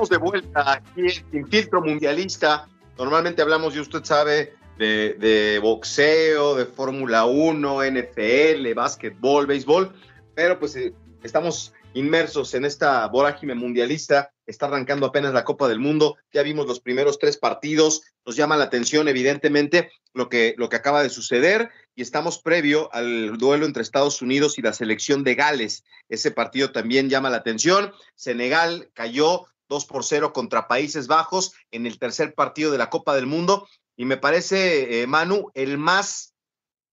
De 0.01 0.17
vuelta 0.17 0.73
aquí 0.73 1.23
en 1.31 1.47
Filtro 1.47 1.81
Mundialista. 1.81 2.67
Normalmente 2.97 3.41
hablamos, 3.41 3.75
y 3.75 3.79
usted 3.79 4.03
sabe, 4.03 4.53
de, 4.77 5.59
boxeo, 5.61 6.55
de 6.55 6.65
Fórmula 6.65 7.25
1, 7.25 7.83
NFL, 7.83 8.73
básquetbol, 8.73 9.45
béisbol, 9.45 9.93
pero 10.35 10.59
pues 10.59 10.75
eh, 10.75 10.93
estamos 11.21 11.73
inmersos 11.93 12.53
en 12.55 12.65
esta 12.65 13.07
vorágine 13.07 13.53
mundialista. 13.55 14.31
Está 14.45 14.65
arrancando 14.65 15.05
apenas 15.05 15.33
la 15.33 15.45
Copa 15.45 15.69
del 15.69 15.79
Mundo. 15.79 16.17
Ya 16.33 16.43
vimos 16.43 16.67
los 16.67 16.79
primeros 16.79 17.19
tres 17.19 17.37
partidos. 17.37 18.01
Nos 18.25 18.35
llama 18.35 18.57
la 18.57 18.65
atención, 18.65 19.07
evidentemente, 19.07 19.91
lo 20.13 20.27
que, 20.27 20.55
lo 20.57 20.69
que 20.69 20.75
acaba 20.75 21.03
de 21.03 21.09
suceder. 21.09 21.69
Y 21.95 22.01
estamos 22.01 22.41
previo 22.41 22.93
al 22.93 23.37
duelo 23.37 23.65
entre 23.65 23.83
Estados 23.83 24.21
Unidos 24.21 24.57
y 24.57 24.63
la 24.63 24.73
selección 24.73 25.23
de 25.23 25.35
Gales. 25.35 25.83
Ese 26.09 26.31
partido 26.31 26.71
también 26.71 27.09
llama 27.09 27.29
la 27.29 27.37
atención. 27.37 27.93
Senegal 28.15 28.89
cayó 28.93 29.45
2 29.69 29.85
por 29.85 30.03
0 30.03 30.33
contra 30.33 30.67
Países 30.67 31.07
Bajos 31.07 31.53
en 31.71 31.85
el 31.85 31.99
tercer 31.99 32.33
partido 32.33 32.71
de 32.71 32.77
la 32.77 32.89
Copa 32.89 33.15
del 33.15 33.27
Mundo. 33.27 33.67
Y 33.95 34.05
me 34.05 34.17
parece, 34.17 35.01
eh, 35.01 35.07
Manu, 35.07 35.51
el 35.53 35.77
más, 35.77 36.33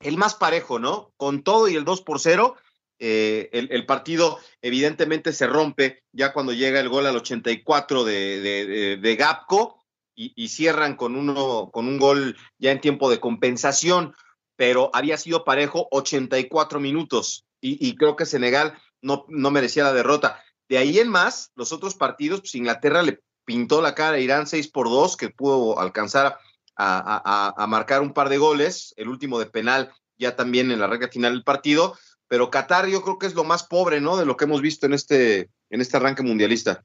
el 0.01 0.17
más 0.17 0.35
parejo, 0.35 0.79
¿no? 0.79 1.13
Con 1.17 1.43
todo 1.43 1.69
y 1.69 1.77
el 1.77 1.85
2 1.85 2.03
por 2.03 2.21
0, 2.21 2.57
eh, 3.03 3.49
el, 3.53 3.87
partido 3.87 4.39
evidentemente 4.61 5.33
se 5.33 5.47
rompe 5.47 6.03
ya 6.13 6.35
cuando 6.35 6.53
llega 6.53 6.81
el 6.81 6.91
gol 6.91 7.07
al 7.07 7.17
84 7.17 8.05
de, 8.05 8.41
de, 8.41 8.97
de, 8.99 9.17
Gapco 9.17 9.83
y, 10.15 10.49
cierran 10.49 10.97
con, 10.97 11.17
uno, 11.17 11.71
con 11.73 11.89
un 11.89 11.99
gol 11.99 12.37
ya 12.59 12.73
en 12.73 12.83
tiempo 12.83 13.09
de 13.09 13.19
compensación, 13.19 14.15
pero 14.55 14.91
había 14.93 15.17
sido 15.17 15.47
parejo 15.47 15.89
84 15.93 16.79
minutos 16.79 17.47
y, 17.63 17.89
y 17.89 17.97
creo 17.97 18.17
que 18.17 18.27
Senegal 18.27 18.77
no, 19.01 19.25
no 19.29 19.51
merecía 19.51 19.85
la 19.85 19.95
derrota. 19.95 20.45
De 20.71 20.79
ahí 20.79 21.01
en 21.01 21.09
más, 21.09 21.51
los 21.57 21.73
otros 21.73 21.97
partidos, 21.97 22.41
pues 22.41 22.55
Inglaterra 22.55 23.03
le 23.03 23.19
pintó 23.45 23.83
la 23.83 23.97
cara 23.97 24.19
a 24.19 24.21
Irán 24.21 24.47
6 24.47 24.69
por 24.69 24.89
2, 24.89 25.17
que 25.17 25.29
pudo 25.29 25.81
alcanzar 25.81 26.39
a, 26.77 27.67
marcar 27.69 28.03
un 28.03 28.15
par 28.15 28.29
de 28.29 28.39
goles, 28.39 28.95
el 28.97 29.09
último 29.09 29.41
de 29.41 29.47
penal 29.47 29.93
ya 30.17 30.37
también 30.37 30.71
en 30.71 30.79
la 30.79 30.87
recta 30.87 31.09
final 31.09 31.33
del 31.33 31.43
partido, 31.43 31.99
pero 32.29 32.51
Qatar 32.51 32.87
yo 32.87 33.03
creo 33.03 33.19
que 33.19 33.27
es 33.27 33.35
lo 33.35 33.43
más 33.43 33.67
pobre, 33.67 34.01
¿no? 34.01 34.17
De 34.17 34.25
lo 34.25 34.37
que 34.37 34.45
hemos 34.45 34.63
visto 34.63 34.87
en 34.87 34.93
este, 34.93 35.51
en 35.71 35.81
este 35.81 35.97
arranque 35.97 36.23
mundialista. 36.23 36.85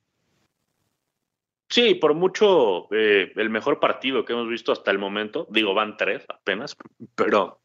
Sí, 1.69 1.93
por 1.93 2.15
mucho 2.15 2.87
eh, 2.91 3.33
el 3.35 3.51
mejor 3.51 3.79
partido 3.79 4.25
que 4.25 4.33
hemos 4.33 4.49
visto 4.49 4.71
hasta 4.71 4.89
el 4.89 4.97
momento, 4.97 5.47
digo, 5.51 5.75
van 5.75 5.95
tres 5.95 6.25
apenas, 6.27 6.75
pero, 7.15 7.61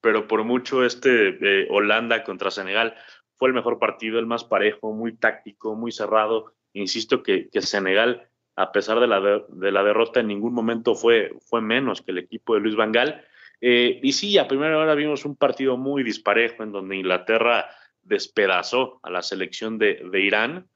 pero 0.00 0.26
por 0.26 0.42
mucho 0.42 0.84
este 0.84 1.28
eh, 1.28 1.68
Holanda 1.70 2.24
contra 2.24 2.50
Senegal 2.50 2.96
fue 3.44 3.50
el 3.50 3.54
mejor 3.54 3.78
partido, 3.78 4.18
el 4.18 4.24
más 4.24 4.42
parejo, 4.42 4.94
muy 4.94 5.16
táctico, 5.16 5.74
muy 5.74 5.92
cerrado. 5.92 6.54
Insisto 6.72 7.22
que, 7.22 7.50
Senegal, 7.60 8.26
a 8.56 8.72
pesar 8.72 9.00
de 9.00 9.06
la, 9.06 9.20
de, 9.20 9.70
la 9.70 9.84
derrota, 9.84 10.20
en 10.20 10.28
ningún 10.28 10.54
momento 10.54 10.94
fue, 10.94 11.30
menos 11.60 12.00
que 12.00 12.12
el 12.12 12.16
equipo 12.16 12.54
de 12.54 12.60
Luis 12.60 12.74
Vangal. 12.74 13.22
Eh, 13.60 14.00
y 14.02 14.12
sí, 14.12 14.38
a 14.38 14.48
primera 14.48 14.78
hora 14.78 14.94
vimos 14.94 15.26
un 15.26 15.36
partido 15.36 15.76
muy 15.76 16.02
disparejo 16.02 16.62
en 16.62 16.72
donde 16.72 16.96
Inglaterra 16.96 17.66
despedazó 18.02 18.98
a 19.02 19.10
la 19.10 19.20
selección 19.20 19.76
de, 19.76 20.00
Irán. 20.14 20.66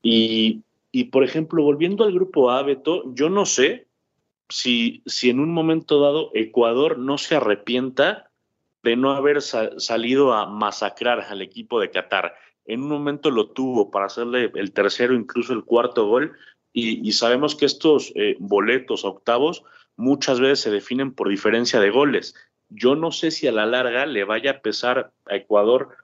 Y, 0.00 0.64
por 1.12 1.22
ejemplo, 1.22 1.62
volviendo 1.62 2.02
al 2.04 2.14
grupo 2.14 2.50
A, 2.50 2.64
yo 3.12 3.28
no 3.28 3.44
sé 3.44 3.88
si 4.48 5.02
en 5.24 5.38
un 5.38 5.52
momento 5.52 6.00
dado 6.00 6.30
Ecuador 6.32 6.96
no 6.96 7.18
se 7.18 7.36
arrepienta 7.36 8.30
de 8.86 8.94
no 8.94 9.10
haber 9.10 9.42
salido 9.42 10.32
a 10.32 10.46
masacrar 10.46 11.22
al 11.22 11.42
equipo 11.42 11.80
de 11.80 11.90
Qatar. 11.90 12.36
En 12.66 12.82
un 12.82 12.88
momento 12.88 13.32
lo 13.32 13.48
tuvo 13.50 13.90
para 13.90 14.06
hacerle 14.06 14.52
el 14.54 14.72
tercero, 14.72 15.12
incluso 15.12 15.52
el 15.52 15.64
cuarto 15.64 16.06
gol, 16.06 16.36
y, 16.72 17.10
sabemos 17.12 17.56
que 17.56 17.64
estos 17.66 18.12
eh, 18.14 18.36
boletos 18.38 19.04
octavos 19.04 19.64
muchas 19.96 20.38
veces 20.38 20.60
se 20.60 20.70
definen 20.70 21.12
por 21.12 21.28
diferencia 21.28 21.80
de 21.80 21.90
goles. 21.90 22.36
Yo 22.68 22.94
no 22.94 23.10
sé 23.10 23.32
si 23.32 23.48
a 23.48 23.52
la 23.52 23.66
larga 23.66 24.06
le 24.06 24.22
vaya 24.22 24.52
a 24.52 24.60
pesar 24.60 25.10
a 25.24 25.34
Ecuador 25.36 25.96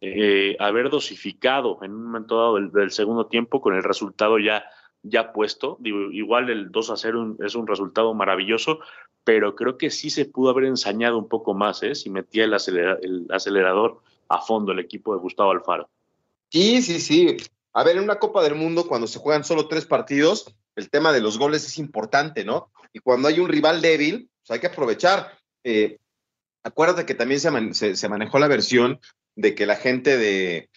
eh, 0.00 0.56
haber 0.58 0.88
dosificado 0.88 1.80
en 1.82 1.92
un 1.92 2.04
momento 2.04 2.36
dado 2.38 2.54
del, 2.54 2.92
segundo 2.92 3.26
tiempo 3.26 3.60
con 3.60 3.74
el 3.74 3.82
resultado 3.82 4.38
ya, 4.38 4.64
ya 5.02 5.32
puesto. 5.32 5.78
igual 5.82 6.50
el 6.50 6.70
2 6.70 6.90
a 6.90 6.96
0 6.96 7.36
es 7.44 7.54
un 7.54 7.66
resultado 7.66 8.14
maravilloso, 8.14 8.80
pero 9.24 9.54
creo 9.54 9.78
que 9.78 9.90
sí 9.90 10.10
se 10.10 10.24
pudo 10.24 10.50
haber 10.50 10.64
ensañado 10.64 11.18
un 11.18 11.28
poco 11.28 11.54
más, 11.54 11.82
¿eh? 11.82 11.94
Si 11.94 12.10
metía 12.10 12.44
el, 12.44 12.54
acelerador 12.54 14.00
a 14.28 14.40
fondo 14.40 14.72
el 14.72 14.78
equipo 14.78 15.14
de 15.14 15.20
Gustavo 15.20 15.50
Alfaro. 15.50 15.88
Sí, 16.50 16.82
sí, 16.82 17.00
sí. 17.00 17.36
A 17.72 17.84
ver, 17.84 17.96
en 17.96 18.04
una 18.04 18.18
Copa 18.18 18.42
del 18.42 18.54
Mundo, 18.54 18.86
cuando 18.86 19.06
se 19.06 19.18
juegan 19.18 19.44
solo 19.44 19.68
tres 19.68 19.86
partidos, 19.86 20.54
el 20.76 20.90
tema 20.90 21.12
de 21.12 21.20
los 21.20 21.38
goles 21.38 21.64
es 21.66 21.78
importante, 21.78 22.44
¿no? 22.44 22.70
Y 22.92 22.98
cuando 22.98 23.28
hay 23.28 23.40
un 23.40 23.48
rival 23.48 23.80
débil, 23.80 24.28
pues 24.40 24.50
hay 24.50 24.60
que 24.60 24.66
aprovechar. 24.66 25.38
Eh, 25.64 25.98
acuérdate 26.62 27.06
que 27.06 27.14
también 27.14 27.40
se, 27.74 28.08
manejó 28.08 28.38
la 28.38 28.48
versión 28.48 29.00
de 29.34 29.54
que 29.54 29.66
la 29.66 29.76
gente 29.76 30.16
de, 30.18 30.68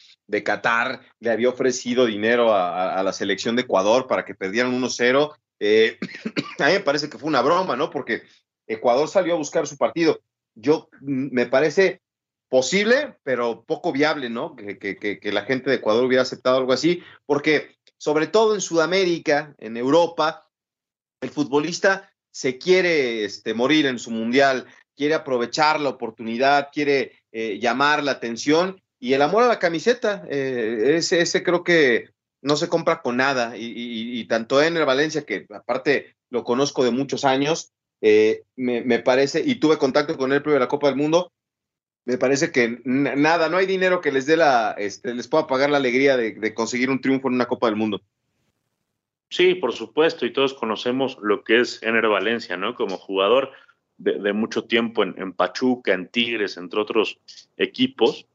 Qatar 0.44 1.02
le 1.20 1.32
había 1.32 1.50
ofrecido 1.50 2.06
dinero 2.06 2.54
a, 2.54 3.00
a, 3.00 3.04
la 3.04 3.14
selección 3.14 3.56
de 3.56 3.64
Ecuador 3.64 4.08
para 4.08 4.26
que 4.26 4.36
perdieran 4.36 4.80
1-0 4.80 5.36
eh, 5.60 5.98
a 6.60 6.68
mí 6.68 6.74
me 6.74 6.80
parece 6.82 7.10
que 7.10 7.18
fue 7.18 7.30
una 7.30 7.42
broma, 7.42 7.76
¿no? 7.76 7.90
Porque 7.90 8.24
Ecuador 8.68 9.08
salió 9.08 9.34
a 9.34 9.38
buscar 9.38 9.68
su 9.68 9.78
partido. 9.78 10.20
Yo 10.54 10.90
mm, 11.02 11.30
me 11.32 11.46
parece 11.46 12.02
posible, 12.50 13.18
pero 13.24 13.64
poco 13.66 13.92
viable, 13.92 14.30
¿no? 14.30 14.56
Que, 14.56 14.78
que, 14.78 15.32
la 15.32 15.44
gente 15.44 15.70
de 15.70 15.78
Ecuador 15.78 16.06
hubiera 16.06 16.22
aceptado 16.22 16.58
algo 16.58 16.74
así, 16.74 17.02
porque 17.26 17.76
sobre 17.98 18.28
todo 18.28 18.54
en 18.54 18.62
Sudamérica, 18.62 19.56
en 19.58 19.78
Europa, 19.78 20.48
el 21.22 21.30
futbolista 21.30 22.12
se 22.32 22.58
quiere 22.58 23.26
este, 23.26 23.54
morir 23.54 23.86
en 23.88 23.98
su 23.98 24.12
mundial, 24.12 24.68
quiere 24.96 25.16
aprovechar 25.16 25.80
la 25.80 25.90
oportunidad, 25.90 26.70
quiere 26.72 27.24
eh, 27.32 27.58
llamar 27.60 28.04
la 28.04 28.12
atención 28.12 28.82
y 29.00 29.14
el 29.14 29.22
amor 29.22 29.44
a 29.44 29.48
la 29.48 29.60
camiseta, 29.60 30.26
eh, 30.30 30.96
ese, 30.98 31.44
creo 31.44 31.64
que 31.64 32.10
no 32.42 32.56
se 32.56 32.70
compra 32.70 33.02
con 33.02 33.18
nada. 33.18 33.54
Y, 33.58 34.26
tanto 34.28 34.62
en 34.62 34.78
el 34.78 34.86
Valencia, 34.86 35.26
que 35.26 35.46
aparte 35.54 36.16
lo 36.30 36.44
conozco 36.44 36.84
de 36.84 36.92
muchos 36.92 37.26
años, 37.26 37.72
eh, 38.02 38.44
me, 38.56 39.00
parece, 39.00 39.42
y 39.46 39.56
tuve 39.56 39.78
contacto 39.78 40.18
con 40.18 40.32
él 40.32 40.42
previo 40.42 40.58
a 40.58 40.62
la 40.62 40.68
Copa 40.68 40.88
del 40.88 40.96
Mundo, 40.96 41.32
me 42.06 42.20
parece 42.20 42.52
que 42.52 42.82
nada, 42.86 43.50
no 43.50 43.58
hay 43.58 43.66
dinero 43.66 44.00
que 44.00 44.12
les 44.12 44.28
dé 44.28 44.38
la, 44.38 44.76
este, 44.78 45.16
les 45.16 45.28
pueda 45.28 45.48
pagar 45.48 45.72
la 45.72 45.78
alegría 45.78 46.16
de, 46.16 46.54
conseguir 46.54 46.92
un 46.92 47.02
triunfo 47.02 47.28
en 47.28 47.34
una 47.34 47.48
Copa 47.48 47.68
del 47.68 47.76
Mundo. 47.76 48.02
Sí, 49.30 49.56
por 49.56 49.74
supuesto, 49.74 50.26
y 50.26 50.32
todos 50.32 50.54
conocemos 50.54 51.18
lo 51.22 51.44
que 51.44 51.60
es 51.60 51.82
Ener 51.82 52.08
Valencia, 52.08 52.58
¿no? 52.58 52.76
Como 52.76 52.98
jugador 52.98 53.52
de, 53.98 54.34
mucho 54.34 54.66
tiempo 54.66 55.04
en, 55.04 55.34
Pachuca, 55.34 55.94
en 55.94 56.08
Tigres, 56.08 56.58
entre 56.58 56.80
otros 56.80 57.20
equipos. 57.58 58.28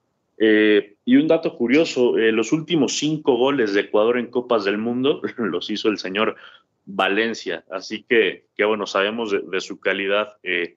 Eh, 0.42 0.96
y 1.04 1.16
un 1.16 1.28
dato 1.28 1.54
curioso, 1.54 2.16
eh, 2.16 2.32
los 2.32 2.50
últimos 2.52 2.96
cinco 2.96 3.36
goles 3.36 3.74
de 3.74 3.82
Ecuador 3.82 4.18
en 4.18 4.28
Copas 4.28 4.64
del 4.64 4.78
Mundo 4.78 5.20
los 5.36 5.68
hizo 5.68 5.88
el 5.90 5.98
señor 5.98 6.36
Valencia, 6.86 7.62
así 7.70 8.04
que, 8.04 8.46
que 8.56 8.64
bueno, 8.64 8.86
sabemos 8.86 9.30
de, 9.30 9.60
su 9.60 9.78
calidad 9.78 10.38
eh, 10.42 10.76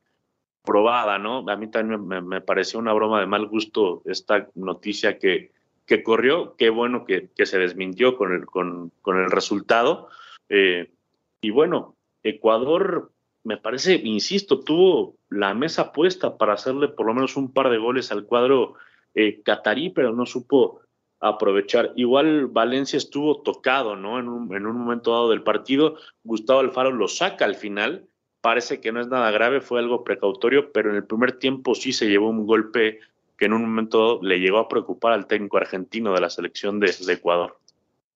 probada, 0.65 1.17
¿no? 1.17 1.45
A 1.47 1.55
mí 1.55 1.71
también 1.71 2.05
me, 2.05 2.41
pareció 2.41 2.77
una 2.77 2.91
broma 2.91 3.21
de 3.21 3.25
mal 3.25 3.47
gusto 3.47 4.01
esta 4.05 4.49
noticia 4.53 5.17
que, 5.17 5.51
que 5.85 6.03
corrió, 6.03 6.55
qué 6.57 6.69
bueno 6.69 7.05
que, 7.05 7.29
que 7.33 7.45
se 7.45 7.57
desmintió 7.57 8.17
con 8.17 8.33
el, 8.33 8.45
con, 8.45 8.91
con 9.01 9.17
el 9.17 9.31
resultado. 9.31 10.09
y 10.49 11.49
bueno, 11.51 11.95
Ecuador, 12.21 13.11
me 13.45 13.55
parece, 13.55 13.95
insisto, 13.95 14.59
tuvo 14.59 15.15
la 15.29 15.53
mesa 15.53 15.93
puesta 15.93 16.37
para 16.37 16.53
hacerle 16.53 16.89
por 16.89 17.05
lo 17.05 17.13
menos 17.13 17.37
un 17.37 17.53
par 17.53 17.69
de 17.69 17.77
goles 17.77 18.11
al 18.11 18.25
cuadro 18.25 18.75
eh, 19.15 19.41
catarí, 19.43 19.89
pero 19.89 20.13
no 20.13 20.25
supo 20.25 20.81
aprovechar. 21.19 21.93
Igual 21.95 22.47
Valencia 22.47 22.97
estuvo 22.97 23.41
tocado, 23.41 23.95
¿no? 23.95 24.19
En 24.19 24.27
un, 24.27 24.53
en 24.55 24.65
un, 24.65 24.77
momento 24.77 25.11
dado 25.11 25.29
del 25.29 25.43
partido, 25.43 25.95
Gustavo 26.23 26.59
Alfaro 26.59 26.91
lo 26.91 27.07
saca 27.07 27.45
al 27.45 27.55
final 27.55 28.07
parece 28.43 28.81
que 28.81 28.91
no 28.91 28.99
es 28.99 29.07
nada 29.07 29.31
grave, 29.31 29.61
fue 29.61 29.79
algo 29.79 30.03
precautorio, 30.03 30.73
pero 30.73 30.89
en 30.89 30.97
el 30.97 31.05
primer 31.05 31.39
tiempo 31.39 31.75
sí 31.75 31.93
se 31.93 32.09
llevó 32.09 32.29
un 32.29 32.45
golpe 32.45 32.99
que 33.37 33.45
en 33.45 33.53
un 33.53 33.61
momento 33.61 34.19
le 34.21 34.37
llegó 34.37 34.57
a 34.57 34.67
preocupar 34.67 35.13
al 35.13 35.27
técnico 35.27 35.55
argentino 35.55 36.13
de 36.13 36.19
la 36.19 36.29
selección 36.29 36.77
de, 36.81 36.93
Ecuador. 37.07 37.57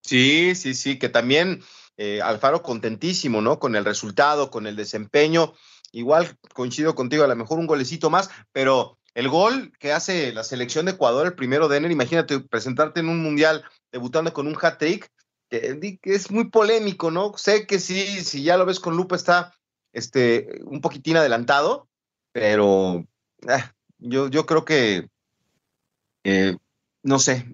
Sí, 0.01 0.53
sí, 0.53 0.73
sí, 0.73 0.99
que 0.99 1.07
también 1.07 1.63
eh, 1.95 2.19
Alfaro 2.21 2.61
contentísimo, 2.61 3.41
¿no? 3.41 3.57
Con 3.57 3.77
el 3.77 3.85
resultado, 3.85 4.51
con 4.51 4.67
el 4.67 4.75
desempeño. 4.75 5.53
Igual 5.93 6.37
coincido 6.53 6.93
contigo, 6.93 7.23
a 7.23 7.27
lo 7.27 7.35
mejor 7.37 7.57
un 7.57 7.65
golecito 7.65 8.09
más, 8.09 8.29
pero 8.51 8.97
el 9.17 9.29
gol 9.29 9.73
que 9.79 9.93
hace 9.93 10.31
la 10.31 10.43
selección 10.43 10.85
de 10.85 10.91
Ecuador, 10.91 11.25
el 11.25 11.33
primero 11.33 11.67
de 11.67 11.77
enero, 11.77 11.91
imagínate 11.91 12.39
presentarte 12.39 12.99
en 12.99 13.09
un 13.09 13.23
mundial 13.23 13.65
debutando 13.91 14.31
con 14.31 14.45
un 14.45 14.55
hat-trick, 14.61 15.11
que, 15.49 15.99
es 16.03 16.29
muy 16.29 16.51
polémico, 16.51 17.09
¿no? 17.09 17.35
Sé 17.35 17.65
que 17.65 17.79
sí, 17.79 18.23
si 18.23 18.43
ya 18.43 18.57
lo 18.57 18.67
ves 18.67 18.79
con 18.79 18.95
lupa 18.95 19.15
está 19.15 19.55
este, 19.91 20.61
un 20.65 20.81
poquitín 20.81 21.17
adelantado, 21.17 21.89
pero 22.31 23.07
ah, 23.47 23.73
yo, 23.97 24.27
yo 24.27 24.45
creo 24.45 24.65
que, 24.65 25.09
no 27.01 27.17
sé, 27.17 27.47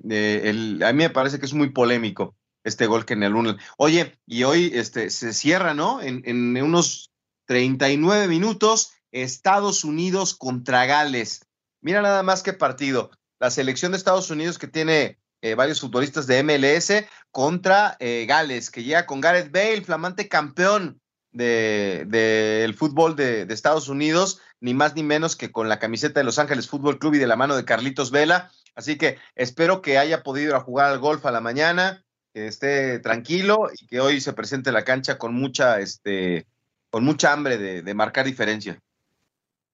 a 0.83 0.91
mí 0.91 0.97
me 0.97 1.09
parece 1.11 1.39
que 1.39 1.45
es 1.45 1.53
muy 1.53 1.69
polémico 1.69 2.35
este 2.65 2.87
gol 2.87 3.05
que 3.05 3.13
en 3.13 3.23
el 3.23 3.35
1. 3.35 3.55
Oye, 3.77 4.19
y 4.25 4.43
hoy 4.43 4.69
este, 4.73 5.09
se 5.09 5.31
cierra, 5.31 5.73
¿no? 5.73 6.01
En, 6.01 6.23
en 6.25 6.61
unos 6.61 7.13
39 7.45 8.27
minutos, 8.27 8.91
Estados 9.13 9.85
Unidos 9.85 10.35
contra 10.35 10.85
Gales. 10.85 11.47
Mira 11.83 12.01
nada 12.01 12.23
más 12.23 12.43
que 12.43 12.53
partido. 12.53 13.11
La 13.39 13.51
selección 13.51 13.91
de 13.91 13.97
Estados 13.97 14.31
Unidos 14.31 14.57
que 14.57 14.67
tiene 14.67 15.19
eh, 15.41 15.53
varios 15.53 15.81
futbolistas 15.81 16.27
de 16.27 16.41
MLS 16.41 17.05
contra 17.29 17.97
eh, 17.99 18.25
Gales, 18.25 18.71
que 18.71 18.83
llega 18.83 19.05
con 19.05 19.19
Gareth 19.19 19.51
Bale, 19.51 19.81
flamante 19.81 20.29
campeón 20.29 21.01
del 21.33 22.09
de, 22.09 22.75
fútbol 22.77 23.17
de, 23.17 23.45
de, 23.45 23.53
Estados 23.53 23.89
Unidos, 23.89 24.39
ni 24.61 24.73
más 24.73 24.95
ni 24.95 25.03
menos 25.03 25.35
que 25.35 25.51
con 25.51 25.67
la 25.67 25.79
camiseta 25.79 26.21
de 26.21 26.23
Los 26.23 26.39
Ángeles 26.39 26.69
Fútbol 26.69 26.99
Club 26.99 27.15
y 27.15 27.19
de 27.19 27.27
la 27.27 27.35
mano 27.35 27.57
de 27.57 27.65
Carlitos 27.65 28.11
Vela. 28.11 28.49
Así 28.75 28.97
que 28.97 29.17
espero 29.35 29.81
que 29.81 29.97
haya 29.97 30.23
podido 30.23 30.51
ir 30.51 30.55
a 30.55 30.61
jugar 30.61 30.89
al 30.89 30.99
golf 30.99 31.25
a 31.25 31.31
la 31.31 31.41
mañana, 31.41 32.05
que 32.33 32.47
esté 32.47 32.99
tranquilo 32.99 33.69
y 33.77 33.87
que 33.87 33.99
hoy 33.99 34.21
se 34.21 34.31
presente 34.31 34.71
la 34.71 34.85
cancha 34.85 35.17
con 35.17 35.33
mucha, 35.33 35.81
este, 35.81 36.47
con 36.89 37.03
mucha 37.03 37.33
hambre 37.33 37.57
de 37.57 37.93
marcar 37.93 38.25
diferencia 38.25 38.79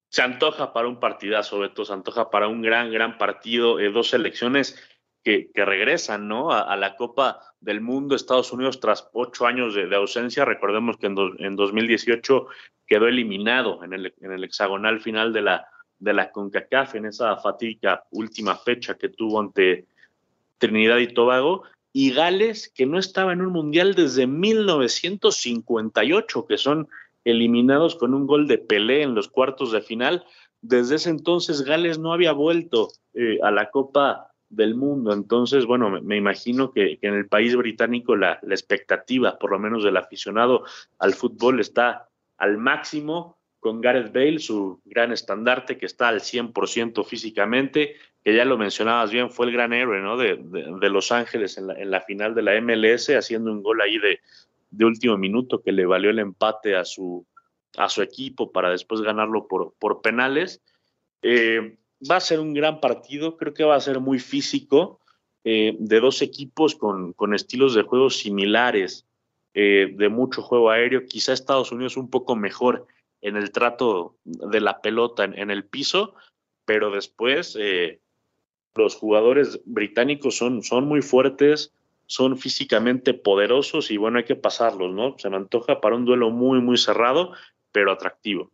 se 0.09 0.23
antoja 0.23 0.73
para 0.73 0.87
un 0.87 0.99
partidazo, 0.99 1.59
Beto, 1.59 1.85
se 1.85 1.93
antoja 1.93 2.29
para 2.29 2.47
un 2.47 2.61
gran, 2.61 2.91
gran 2.91 3.17
partido, 3.17 3.79
eh, 3.79 3.91
dos 3.91 4.09
selecciones 4.09 4.77
que, 5.23 5.51
regresan 5.53 6.27
¿no? 6.27 6.51
A, 6.51 6.75
la 6.75 6.95
Copa 6.95 7.39
del 7.59 7.81
Mundo 7.81 8.15
Estados 8.15 8.51
Unidos 8.51 8.79
tras 8.79 9.07
ocho 9.13 9.45
años 9.45 9.75
de, 9.75 9.95
ausencia. 9.95 10.43
Recordemos 10.43 10.97
que 10.97 11.05
en, 11.07 11.15
en, 11.37 11.55
2018 11.55 12.47
quedó 12.87 13.07
eliminado 13.07 13.83
en 13.83 13.93
el, 13.93 14.13
en 14.21 14.31
el 14.31 14.43
hexagonal 14.43 15.01
final 15.01 15.33
de 15.33 15.43
la, 15.43 15.67
de 15.99 16.13
la 16.13 16.31
CONCACAF 16.31 16.95
en 16.95 17.05
esa 17.05 17.37
fatídica 17.37 18.05
última 18.09 18.55
fecha 18.55 18.97
que 18.97 19.09
tuvo 19.09 19.39
ante 19.39 19.85
Trinidad 20.57 20.97
y 20.97 21.13
Tobago. 21.13 21.61
Y 21.93 22.11
Gales, 22.11 22.71
que 22.73 22.87
no 22.87 22.97
estaba 22.97 23.33
en 23.33 23.41
un 23.41 23.51
mundial 23.51 23.93
desde 23.93 24.25
1958, 24.25 26.47
que 26.47 26.57
son 26.57 26.87
eliminados 27.23 27.95
con 27.95 28.13
un 28.13 28.27
gol 28.27 28.47
de 28.47 28.57
Pelé 28.57 29.03
en 29.03 29.15
los 29.15 29.27
cuartos 29.27 29.71
de 29.71 29.81
final. 29.81 30.25
Desde 30.61 30.95
ese 30.95 31.09
entonces 31.09 31.63
Gales 31.63 31.99
no 31.99 32.13
había 32.13 32.31
vuelto 32.31 32.89
eh, 33.13 33.39
a 33.43 33.51
la 33.51 33.69
Copa 33.69 34.31
del 34.49 34.75
Mundo. 34.75 35.13
Entonces, 35.13 35.65
bueno, 35.65 35.89
me, 36.01 36.17
imagino 36.17 36.71
que, 36.71 36.97
en 37.01 37.13
el 37.13 37.27
país 37.27 37.55
británico 37.55 38.15
la, 38.15 38.39
expectativa, 38.43 39.37
por 39.37 39.51
lo 39.51 39.59
menos 39.59 39.83
del 39.83 39.97
aficionado 39.97 40.63
al 40.97 41.13
fútbol, 41.13 41.59
está 41.59 42.09
al 42.37 42.57
máximo 42.57 43.37
con 43.59 43.81
Gareth 43.81 44.13
Bale, 44.13 44.39
su 44.39 44.81
gran 44.85 45.11
estandarte 45.11 45.77
que 45.77 45.85
está 45.85 46.07
al 46.07 46.21
100% 46.21 47.05
físicamente, 47.05 47.95
que 48.23 48.33
ya 48.33 48.45
lo 48.45 48.57
mencionabas 48.57 49.11
bien, 49.11 49.29
fue 49.29 49.47
el 49.47 49.51
gran 49.51 49.73
héroe 49.73 50.01
¿no? 50.01 50.15
de, 50.17 50.89
Los 50.89 51.11
Ángeles 51.11 51.57
en 51.57 51.67
la, 51.67 51.73
en 51.73 51.91
la, 51.91 52.01
final 52.01 52.33
de 52.33 52.41
la 52.41 52.59
MLS, 52.61 53.09
haciendo 53.09 53.51
un 53.51 53.61
gol 53.61 53.81
ahí 53.81 53.97
de, 53.97 54.21
de 54.71 54.85
último 54.85 55.17
minuto 55.17 55.61
que 55.61 55.71
le 55.71 55.85
valió 55.85 56.09
el 56.09 56.19
empate 56.19 56.75
a 56.75 56.85
su, 56.85 57.25
a 57.77 57.89
su 57.89 58.01
equipo 58.01 58.51
para 58.51 58.69
después 58.69 59.01
ganarlo 59.01 59.47
por, 59.47 59.73
por 59.79 60.01
penales. 60.01 60.61
Eh, 61.21 61.77
va 62.09 62.17
a 62.17 62.21
ser 62.21 62.39
un 62.39 62.53
gran 62.53 62.79
partido, 62.79 63.37
creo 63.37 63.53
que 63.53 63.63
va 63.63 63.75
a 63.75 63.81
ser 63.81 63.99
muy 63.99 64.19
físico, 64.19 64.99
eh, 65.43 65.75
de 65.79 65.99
dos 65.99 66.21
equipos 66.21 66.75
con, 66.75 67.13
con, 67.13 67.33
estilos 67.33 67.73
de 67.73 67.83
juego 67.83 68.09
similares, 68.09 69.05
eh, 69.53 69.93
de 69.95 70.09
mucho 70.09 70.41
juego 70.41 70.69
aéreo, 70.69 71.05
quizá 71.05 71.33
Estados 71.33 71.71
Unidos 71.71 71.97
un 71.97 72.09
poco 72.09 72.35
mejor 72.35 72.87
en 73.21 73.35
el 73.35 73.51
trato 73.51 74.17
de 74.23 74.61
la 74.61 74.81
pelota 74.81 75.25
en, 75.25 75.51
el 75.51 75.65
piso, 75.65 76.13
pero 76.65 76.89
después 76.89 77.57
los 78.75 78.95
jugadores 78.95 79.59
británicos 79.65 80.37
son, 80.37 80.63
son 80.63 80.85
muy 80.85 81.01
fuertes, 81.01 81.73
son 82.09 82.39
físicamente 82.39 83.13
poderosos 83.13 83.91
y 83.91 83.97
bueno, 83.97 84.17
hay 84.17 84.25
que 84.25 84.35
pasarlos, 84.35 84.91
¿no? 84.91 85.15
Se 85.19 85.29
me 85.29 85.37
antoja 85.37 85.79
para 85.79 85.95
un 85.95 86.05
duelo 86.05 86.31
muy, 86.31 86.59
muy 86.59 86.75
cerrado, 86.75 87.33
pero 87.71 87.91
atractivo. 87.91 88.51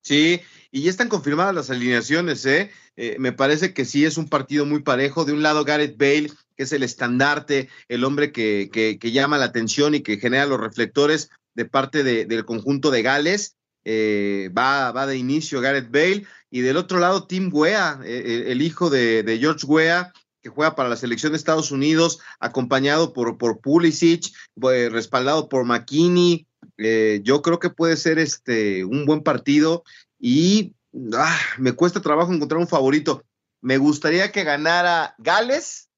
Sí, 0.00 0.40
y 0.70 0.82
ya 0.82 0.90
están 0.90 1.10
confirmadas 1.10 1.54
las 1.54 1.70
alineaciones, 1.70 2.46
¿eh? 2.46 2.70
¿eh? 2.96 3.16
Me 3.18 3.32
parece 3.32 3.74
que 3.74 3.84
sí 3.84 4.06
es 4.06 4.16
un 4.16 4.28
partido 4.28 4.64
muy 4.64 4.82
parejo. 4.82 5.26
De 5.26 5.34
un 5.34 5.42
lado, 5.42 5.64
Gareth 5.64 5.98
Bale, 5.98 6.30
que 6.56 6.62
es 6.62 6.72
el 6.72 6.82
estandarte, 6.82 7.68
el 7.88 8.04
hombre 8.04 8.32
que, 8.32 8.70
que, 8.72 9.12
llama 9.12 9.36
la 9.36 9.46
atención 9.46 9.94
y 9.94 10.00
que 10.00 10.16
genera 10.16 10.46
los 10.46 10.60
reflectores 10.60 11.30
de 11.54 11.66
parte 11.66 12.04
del 12.04 12.44
conjunto 12.46 12.90
de 12.90 13.02
Gales. 13.02 13.56
Eh, 13.84 14.48
va, 14.56 14.92
va 14.92 15.06
de 15.06 15.18
inicio 15.18 15.60
Gareth 15.60 15.90
Bale. 15.90 16.26
Y 16.50 16.62
del 16.62 16.78
otro 16.78 17.00
lado, 17.00 17.26
Tim 17.26 17.50
Wea, 17.52 18.00
eh, 18.02 18.44
el 18.46 18.62
hijo 18.62 18.88
de, 18.88 19.22
de 19.22 19.38
George 19.38 19.66
Wea, 19.66 20.10
que 20.44 20.50
juega 20.50 20.76
para 20.76 20.90
la 20.90 20.96
selección 20.96 21.32
de 21.32 21.38
Estados 21.38 21.70
Unidos, 21.70 22.20
acompañado 22.38 23.14
por, 23.14 23.38
por 23.38 23.60
Pulisic, 23.60 24.26
eh, 24.70 24.90
respaldado 24.90 25.48
por 25.48 25.64
McKinney. 25.64 26.46
Eh, 26.76 27.20
yo 27.24 27.40
creo 27.40 27.58
que 27.58 27.70
puede 27.70 27.96
ser 27.96 28.18
este 28.18 28.84
un 28.84 29.06
buen 29.06 29.22
partido 29.22 29.84
y 30.20 30.74
ah, 31.14 31.38
me 31.56 31.72
cuesta 31.72 32.02
trabajo 32.02 32.30
encontrar 32.30 32.60
un 32.60 32.68
favorito. 32.68 33.24
Me 33.62 33.78
gustaría 33.78 34.32
que 34.32 34.44
ganara 34.44 35.14
Gales, 35.16 35.88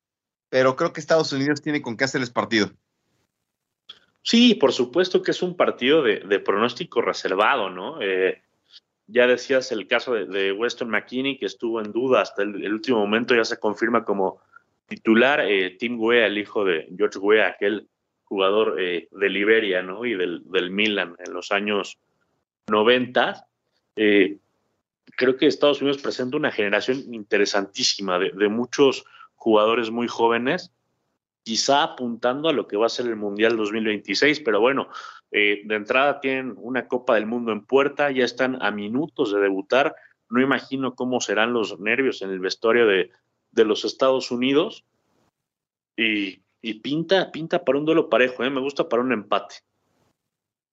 pero 0.48 0.76
creo 0.76 0.92
que 0.92 1.00
Estados 1.00 1.32
Unidos 1.32 1.60
tiene 1.60 1.82
con 1.82 1.96
qué 1.96 2.04
hacerles 2.04 2.30
partido. 2.30 2.70
Sí, 4.22 4.54
por 4.54 4.72
supuesto 4.72 5.22
que 5.22 5.32
es 5.32 5.42
un 5.42 5.56
partido 5.56 6.02
de, 6.02 6.38
pronóstico 6.38 7.02
reservado, 7.02 7.68
¿no? 7.68 8.00
Eh, 8.00 8.42
ya 9.06 9.26
decías 9.26 9.70
el 9.72 9.86
caso 9.86 10.14
de, 10.14 10.52
Weston 10.52 10.90
McKinney, 10.90 11.38
que 11.38 11.46
estuvo 11.46 11.80
en 11.80 11.92
duda 11.92 12.22
hasta 12.22 12.42
el, 12.42 12.72
último 12.72 12.98
momento, 12.98 13.34
ya 13.34 13.44
se 13.44 13.58
confirma 13.58 14.04
como 14.04 14.40
titular. 14.86 15.40
Eh, 15.40 15.76
Tim 15.78 16.00
Wea, 16.00 16.26
el 16.26 16.38
hijo 16.38 16.64
de 16.64 16.88
George 16.96 17.18
Wea, 17.18 17.48
aquel 17.48 17.88
jugador 18.24 18.80
eh, 18.80 19.08
de 19.10 19.28
Liberia 19.28 19.82
¿no? 19.82 20.04
y 20.04 20.14
del, 20.14 20.70
Milan 20.70 21.14
en 21.24 21.32
los 21.32 21.52
años 21.52 21.98
90. 22.66 23.46
Eh, 23.96 24.38
creo 25.16 25.36
que 25.36 25.46
Estados 25.46 25.80
Unidos 25.80 26.02
presenta 26.02 26.36
una 26.36 26.50
generación 26.50 27.02
interesantísima 27.14 28.18
de 28.18 28.48
muchos 28.48 29.04
jugadores 29.36 29.90
muy 29.90 30.08
jóvenes 30.08 30.72
quizá 31.46 31.84
apuntando 31.84 32.48
a 32.48 32.52
lo 32.52 32.66
que 32.66 32.76
va 32.76 32.86
a 32.86 32.88
ser 32.88 33.06
el 33.06 33.14
Mundial 33.14 33.56
2026, 33.56 34.40
pero 34.40 34.58
bueno, 34.58 34.88
eh, 35.30 35.62
de 35.64 35.76
entrada 35.76 36.18
tienen 36.18 36.56
una 36.58 36.88
Copa 36.88 37.14
del 37.14 37.26
Mundo 37.26 37.52
en 37.52 37.64
puerta, 37.64 38.10
ya 38.10 38.24
están 38.24 38.60
a 38.60 38.72
minutos 38.72 39.32
de 39.32 39.38
debutar, 39.38 39.94
no 40.28 40.40
imagino 40.40 40.96
cómo 40.96 41.20
serán 41.20 41.52
los 41.52 41.78
nervios 41.78 42.20
en 42.22 42.30
el 42.30 42.40
vestuario 42.40 42.88
de, 42.88 43.12
los 43.52 43.84
Estados 43.84 44.32
Unidos 44.32 44.84
y, 45.96 46.40
pinta, 46.82 47.30
pinta 47.30 47.64
para 47.64 47.78
un 47.78 47.84
duelo 47.84 48.10
parejo, 48.10 48.42
¿eh? 48.42 48.50
me 48.50 48.60
gusta 48.60 48.88
para 48.88 49.02
un 49.02 49.12
empate. 49.12 49.54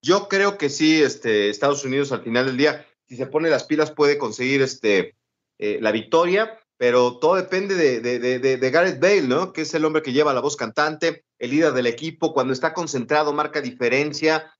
Yo 0.01 0.27
creo 0.27 0.57
que 0.57 0.69
sí, 0.69 1.03
este, 1.03 1.51
Estados 1.51 1.85
Unidos 1.85 2.11
al 2.11 2.23
final 2.23 2.47
del 2.47 2.57
día, 2.57 2.83
si 3.07 3.15
se 3.15 3.27
pone 3.27 3.51
las 3.51 3.65
pilas 3.65 3.91
puede 3.91 4.17
conseguir 4.17 4.63
este, 4.63 5.15
eh, 5.59 5.77
la 5.81 5.91
victoria 5.91 6.59
pero 6.77 7.17
todo 7.17 7.35
depende 7.35 7.75
de, 7.75 8.69
Gareth 8.71 8.99
Bale, 8.99 9.23
¿no? 9.23 9.53
Que 9.53 9.61
es 9.61 9.73
el 9.73 9.85
hombre 9.85 10.01
que 10.01 10.13
lleva 10.13 10.33
la 10.33 10.41
voz 10.41 10.55
cantante, 10.55 11.23
el 11.37 11.51
líder 11.51 11.73
del 11.73 11.87
equipo, 11.87 12.33
cuando 12.33 12.53
está 12.53 12.73
concentrado 12.73 13.33
marca 13.33 13.61
diferencia, 13.61 14.53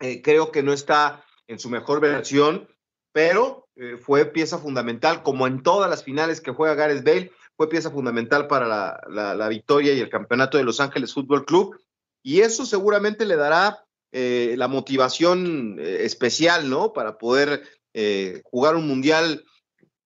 eh, 0.00 0.22
creo 0.22 0.50
que 0.50 0.62
no 0.62 0.72
está 0.72 1.24
en 1.46 1.58
su 1.58 1.68
mejor 1.68 2.00
versión, 2.00 2.68
pero 3.12 3.68
eh, 3.76 3.96
fue 3.98 4.24
pieza 4.24 4.58
fundamental, 4.58 5.22
como 5.22 5.46
en 5.46 5.62
todas 5.62 5.90
las 5.90 6.04
finales 6.04 6.40
que 6.40 6.52
juega 6.52 6.74
Gareth 6.74 7.04
Bale, 7.04 7.32
fue 7.56 7.68
pieza 7.68 7.90
fundamental 7.90 8.46
para 8.46 9.00
la, 9.06 9.48
victoria 9.48 9.92
y 9.92 10.00
el 10.00 10.08
campeonato 10.08 10.56
de 10.56 10.64
Los 10.64 10.80
Ángeles 10.80 11.12
Fútbol 11.12 11.44
Club, 11.44 11.78
y 12.22 12.40
eso 12.40 12.64
seguramente 12.64 13.26
le 13.26 13.36
dará 13.36 13.84
eh, 14.12 14.54
la 14.56 14.68
motivación 14.68 15.78
especial, 15.78 16.70
¿no? 16.70 16.92
Para 16.92 17.18
poder 17.18 17.62
jugar 18.44 18.76
un 18.76 18.86
mundial 18.86 19.44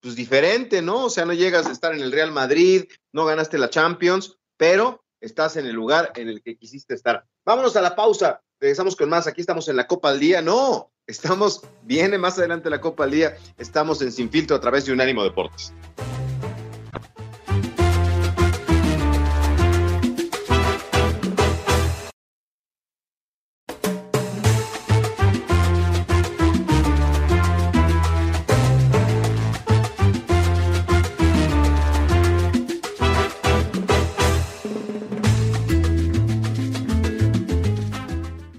pues 0.05 0.15
diferente, 0.17 0.83
¿no? 0.83 1.07
O 1.07 1.11
sea, 1.11 1.25
no 1.25 1.33
llegas 1.33 1.67
a 1.67 1.73
estar 1.73 1.95
en 1.95 2.03
el 2.03 2.13
Real 2.13 2.31
Madrid, 2.31 2.85
no 3.13 3.25
ganaste 3.25 3.57
la 3.57 3.71
Champions, 3.71 4.37
pero 4.59 5.03
estás 5.19 5.57
en 5.57 5.65
el 5.65 5.75
lugar 5.75 6.13
en 6.17 6.29
el 6.29 6.43
que 6.43 6.57
quisiste 6.57 6.93
estar. 6.93 7.25
Vámonos 7.45 7.75
a 7.75 7.83
la 7.83 7.97
pausa. 7.97 8.43
Regresamos 8.61 8.97
con 8.97 9.09
más. 9.09 9.27
Aquí 9.27 9.41
estamos 9.41 9.67
en 9.69 9.77
la 9.77 9.87
Copa 9.87 10.11
al 10.11 10.21
Día. 10.21 10.43
No, 10.43 10.93
Estamos, 11.07 11.61
viene 11.83 12.17
más 12.17 12.39
adelante 12.39 12.71
la 12.71 12.81
Copa 12.81 13.05
al 13.05 13.11
Día. 13.11 13.37
Estamos 13.59 14.01
en 14.01 14.11
Sin 14.11 14.31
Filtro 14.31 14.57
a 14.57 14.61
través 14.61 14.87
de 14.87 14.93
Unánimo 14.93 15.23
Deportes. 15.23 15.73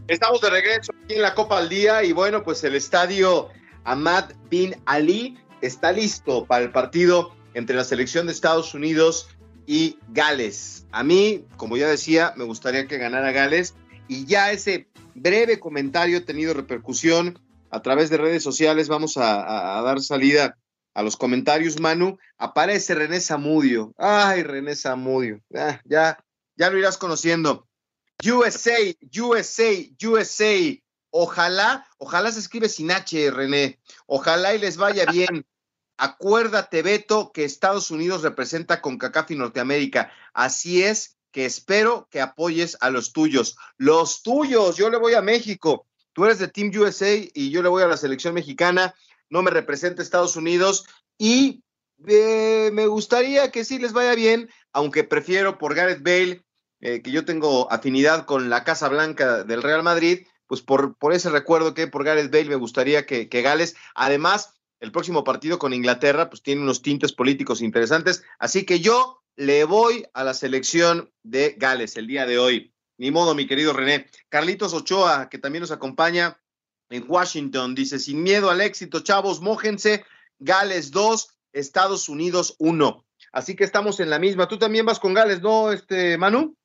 Estamos 0.07 0.39
de 0.39 0.51
regreso 0.51 0.93
aquí 1.03 1.15
en 1.15 1.23
la 1.23 1.33
Copa 1.33 1.57
al 1.57 1.67
Día 1.67 2.03
y 2.03 2.11
bueno, 2.11 2.43
pues 2.43 2.63
el 2.63 2.75
estadio 2.75 3.49
Ahmad 3.85 4.33
Bin 4.51 4.75
Ali 4.85 5.35
está 5.61 5.91
listo 5.91 6.45
para 6.45 6.63
el 6.63 6.71
partido 6.71 7.35
entre 7.55 7.75
la 7.75 7.83
selección 7.83 8.27
de 8.27 8.33
Estados 8.33 8.75
Unidos 8.75 9.29
y 9.65 9.97
Gales. 10.09 10.85
A 10.91 11.03
mí, 11.03 11.47
como 11.57 11.75
ya 11.75 11.87
decía, 11.87 12.33
me 12.35 12.43
gustaría 12.43 12.85
que 12.85 12.99
ganara 12.99 13.31
Gales 13.31 13.73
y 14.07 14.27
ya 14.27 14.51
ese 14.51 14.87
breve 15.15 15.59
comentario 15.59 16.19
ha 16.19 16.21
tenido 16.21 16.53
repercusión 16.53 17.39
a 17.71 17.81
través 17.81 18.11
de 18.11 18.17
redes 18.17 18.43
sociales. 18.43 18.87
Vamos 18.87 19.17
a, 19.17 19.81
dar 19.83 19.99
salida 20.01 20.55
a 20.93 21.01
los 21.01 21.17
comentarios, 21.17 21.79
Manu. 21.79 22.19
Aparece 22.37 22.93
René 22.93 23.19
Zamudio. 23.21 23.91
Ay, 23.97 24.43
René 24.43 24.75
Zamudio. 24.75 25.41
Ah, 25.55 25.81
ya, 25.83 26.23
ya 26.55 26.69
lo 26.69 26.77
irás 26.77 26.99
conociendo. 26.99 27.67
USA, 28.23 28.77
USA, 29.13 29.71
USA. 30.01 30.81
Ojalá, 31.11 31.87
ojalá 31.97 32.31
se 32.31 32.39
escribe 32.39 32.69
sin 32.69 32.91
H, 32.91 33.31
René. 33.31 33.79
Ojalá 34.05 34.53
y 34.55 34.59
les 34.59 34.77
vaya 34.77 35.05
bien. 35.05 35.45
Acuérdate, 35.97 36.81
Beto, 36.81 37.31
que 37.31 37.45
Estados 37.45 37.89
Unidos 37.89 38.21
representa 38.21 38.81
con 38.81 38.97
CACAF 38.97 39.31
Norteamérica. 39.31 40.11
Así 40.33 40.83
es 40.83 41.17
que 41.31 41.45
espero 41.45 42.07
que 42.11 42.21
apoyes 42.21 42.77
a 42.81 42.89
los 42.89 43.13
tuyos. 43.13 43.57
Los 43.77 44.23
tuyos, 44.23 44.77
yo 44.77 44.89
le 44.89 44.97
voy 44.97 45.13
a 45.13 45.21
México. 45.21 45.87
Tú 46.13 46.25
eres 46.25 46.39
de 46.39 46.47
Team 46.47 46.71
USA 46.73 47.13
y 47.33 47.49
yo 47.49 47.61
le 47.61 47.69
voy 47.69 47.83
a 47.83 47.87
la 47.87 47.97
selección 47.97 48.33
mexicana. 48.33 48.93
No 49.29 49.41
me 49.41 49.51
representa 49.51 50.01
Estados 50.01 50.35
Unidos 50.35 50.85
y 51.17 51.63
eh, 52.07 52.69
me 52.73 52.87
gustaría 52.87 53.51
que 53.51 53.65
sí 53.65 53.79
les 53.79 53.93
vaya 53.93 54.15
bien, 54.15 54.49
aunque 54.73 55.03
prefiero 55.03 55.57
por 55.57 55.75
Gareth 55.75 56.03
Bale 56.03 56.44
eh, 56.81 57.01
que 57.01 57.11
yo 57.11 57.25
tengo 57.25 57.71
afinidad 57.71 58.25
con 58.25 58.49
la 58.49 58.63
Casa 58.63 58.89
Blanca 58.89 59.43
del 59.43 59.63
Real 59.63 59.83
Madrid, 59.83 60.27
pues 60.47 60.61
por, 60.61 60.95
por 60.97 61.13
ese 61.13 61.29
recuerdo 61.29 61.73
que 61.73 61.87
por 61.87 62.03
Gareth 62.03 62.31
Bale 62.31 62.49
me 62.49 62.55
gustaría 62.55 63.05
que, 63.05 63.29
que 63.29 63.41
Gales, 63.41 63.75
además, 63.95 64.53
el 64.79 64.91
próximo 64.91 65.23
partido 65.23 65.57
con 65.57 65.73
Inglaterra, 65.73 66.29
pues 66.29 66.43
tiene 66.43 66.61
unos 66.61 66.81
tintes 66.81 67.13
políticos 67.13 67.61
interesantes, 67.61 68.23
así 68.39 68.65
que 68.65 68.79
yo 68.79 69.21
le 69.35 69.63
voy 69.65 70.05
a 70.13 70.23
la 70.23 70.33
selección 70.33 71.11
de 71.23 71.55
Gales 71.57 71.97
el 71.97 72.07
día 72.07 72.25
de 72.25 72.37
hoy. 72.37 72.73
Ni 72.97 73.11
modo, 73.11 73.35
mi 73.35 73.47
querido 73.47 73.73
René. 73.73 74.07
Carlitos 74.29 74.73
Ochoa, 74.73 75.29
que 75.29 75.37
también 75.37 75.61
nos 75.61 75.71
acompaña 75.71 76.39
en 76.89 77.03
Washington, 77.07 77.75
dice, 77.75 77.99
sin 77.99 78.23
miedo 78.23 78.49
al 78.49 78.61
éxito, 78.61 79.01
chavos, 79.01 79.41
mójense, 79.41 80.05
Gales 80.39 80.91
2, 80.91 81.29
Estados 81.51 82.07
Unidos 82.07 82.55
1. 82.59 83.05
Así 83.31 83.55
que 83.55 83.63
estamos 83.63 83.99
en 83.99 84.09
la 84.09 84.19
misma. 84.19 84.47
Tú 84.47 84.57
también 84.57 84.85
vas 84.85 84.99
con 84.99 85.13
Gales, 85.13 85.41
¿no, 85.41 85.71
este, 85.71 86.17
Manu? 86.17 86.55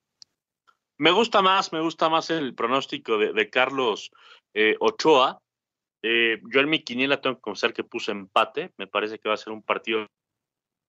Me 1.01 1.13
gusta 1.13 1.41
más, 1.41 1.73
me 1.73 1.81
gusta 1.81 2.11
más 2.11 2.29
el 2.29 2.55
pronóstico 2.55 3.17
de, 3.17 3.49
Carlos 3.49 4.11
eh, 4.53 4.77
Ochoa. 4.81 5.39
Eh, 6.03 6.43
yo 6.53 6.61
en 6.61 6.69
mi 6.69 6.83
quiniela 6.83 7.23
tengo 7.23 7.37
que 7.37 7.41
confesar 7.41 7.73
que 7.73 7.85
puse 7.85 8.13
empate. 8.13 8.73
Me 8.77 8.87
parece 8.87 9.19
que 9.19 9.31
va 9.31 9.35
a 9.35 9.39
ser 9.39 9.55
un 9.55 9.63
partido 9.63 10.07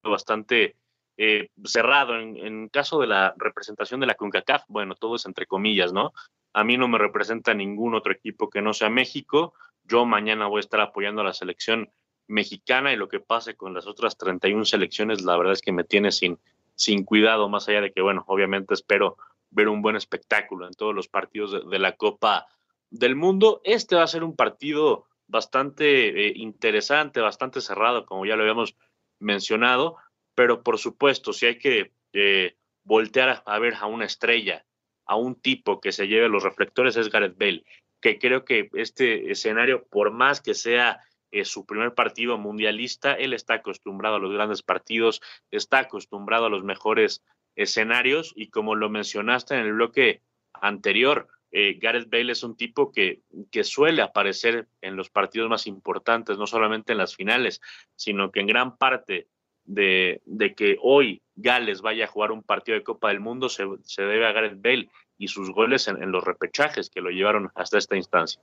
bastante 0.04 0.76
eh, 1.16 1.48
cerrado. 1.64 2.20
En, 2.20 2.36
en, 2.36 2.68
caso 2.68 3.00
de 3.00 3.08
la 3.08 3.34
representación 3.38 4.02
de 4.02 4.08
la 4.08 4.16
CONCACAF, 4.16 4.66
bueno, 4.68 4.96
todo 4.96 5.16
es 5.16 5.26
entre 5.26 5.46
comillas, 5.46 5.94
¿no? 5.94 6.12
A 6.52 6.66
mí 6.66 6.76
no 6.76 6.90
me 6.90 6.98
representa 6.98 7.54
ningún 7.54 7.96
otro 7.96 8.12
equipo 8.12 8.50
que 8.50 8.62
no 8.62 8.74
sea 8.74 8.90
México. 8.90 9.54
Yo 9.86 10.06
mañana 10.06 10.48
voy 10.48 10.58
a 10.58 10.68
estar 10.68 10.82
apoyando 10.82 11.22
a 11.22 11.26
la 11.26 11.34
selección 11.34 11.90
mexicana 12.28 12.92
y 12.92 12.98
lo 12.98 13.08
que 13.08 13.22
pase 13.22 13.56
con 13.56 13.74
las 13.74 13.88
otras 13.88 14.18
31 14.18 14.66
selecciones, 14.66 15.22
la 15.22 15.38
verdad 15.38 15.54
es 15.54 15.62
que 15.62 15.72
me 15.72 15.86
tiene 15.86 16.12
sin, 16.12 16.38
sin 16.76 17.06
cuidado, 17.06 17.48
más 17.48 17.70
allá 17.70 17.80
de 17.80 17.94
que, 17.94 18.02
bueno, 18.02 18.26
obviamente 18.28 18.74
espero 18.74 19.16
ver 19.52 19.68
un 19.68 19.82
buen 19.82 19.96
espectáculo 19.96 20.66
en 20.66 20.74
todos 20.74 20.96
los 20.96 21.08
partidos 21.08 21.70
de, 21.70 21.80
la 21.80 21.96
Copa 21.96 22.48
del 22.90 23.16
Mundo. 23.16 23.62
Este 23.64 23.96
va 23.96 24.04
a 24.04 24.08
ser 24.08 24.24
un 24.24 24.36
partido 24.36 25.06
bastante 25.28 26.28
eh, 26.28 26.34
interesante, 26.36 27.20
bastante 27.22 27.62
cerrado, 27.62 28.06
como 28.06 28.26
ya 28.26 28.36
lo 28.36 28.42
habíamos 28.42 28.76
mencionado, 29.20 29.98
pero 30.36 30.64
por 30.64 30.78
supuesto, 30.78 31.34
si 31.34 31.46
hay 31.46 31.58
que 31.58 31.92
eh, 32.14 32.56
voltear 32.84 33.44
a, 33.46 33.60
ver 33.60 33.76
a 33.76 33.86
una 33.86 34.06
estrella, 34.06 34.66
a 35.06 35.16
un 35.16 35.36
tipo 35.36 35.80
que 35.80 35.92
se 35.92 36.08
lleve 36.08 36.30
los 36.30 36.44
reflectores, 36.44 36.96
es 36.96 37.10
Gareth 37.10 37.38
Bale, 37.38 37.64
que 38.02 38.18
creo 38.18 38.44
que 38.46 38.70
este 38.74 39.32
escenario, 39.32 39.86
por 39.88 40.12
más 40.12 40.42
que 40.42 40.54
sea 40.54 41.02
eh, 41.32 41.46
su 41.46 41.66
primer 41.66 41.94
partido 41.94 42.38
mundialista, 42.38 43.14
él 43.14 43.34
está 43.34 43.56
acostumbrado 43.56 44.16
a 44.16 44.20
los 44.20 44.34
grandes 44.34 44.64
partidos, 44.64 45.22
está 45.52 45.80
acostumbrado 45.80 46.46
a 46.46 46.50
los 46.50 46.64
mejores 46.64 47.24
escenarios 47.56 48.34
y 48.36 48.50
como 48.50 48.76
lo 48.76 48.90
mencionaste 48.90 49.56
en 49.56 49.62
el 49.62 49.74
bloque 49.74 50.22
anterior, 50.54 51.28
eh, 51.52 51.78
Gareth 51.82 52.10
Bale 52.10 52.32
es 52.32 52.44
un 52.44 52.56
tipo 52.56 52.92
que, 52.92 53.22
que, 53.52 53.64
suele 53.66 54.02
aparecer 54.02 54.68
en 54.82 54.96
los 54.96 55.10
partidos 55.10 55.50
más 55.50 55.68
importantes, 55.68 56.38
no 56.38 56.48
solamente 56.48 56.94
en 56.94 56.98
las 56.98 57.16
finales, 57.16 57.60
sino 57.96 58.32
que 58.32 58.40
en 58.40 58.48
gran 58.48 58.78
parte 58.78 59.28
de, 59.66 60.22
de 60.26 60.56
que 60.56 60.78
hoy 60.82 61.22
Gales 61.36 61.82
vaya 61.82 62.06
a 62.06 62.08
jugar 62.08 62.32
un 62.32 62.44
partido 62.44 62.78
de 62.78 62.84
Copa 62.84 63.10
del 63.10 63.20
Mundo 63.20 63.50
se, 63.50 63.66
se 63.84 64.04
debe 64.04 64.26
a 64.26 64.32
Gareth 64.32 64.62
Bale 64.62 64.90
y 65.18 65.28
sus 65.28 65.52
goles 65.52 65.88
en, 65.88 66.02
en, 66.02 66.12
los 66.12 66.24
repechajes 66.24 66.90
que 66.90 67.02
lo 67.02 67.10
llevaron 67.10 67.52
hasta 67.56 67.78
esta 67.78 67.98
instancia. 67.98 68.42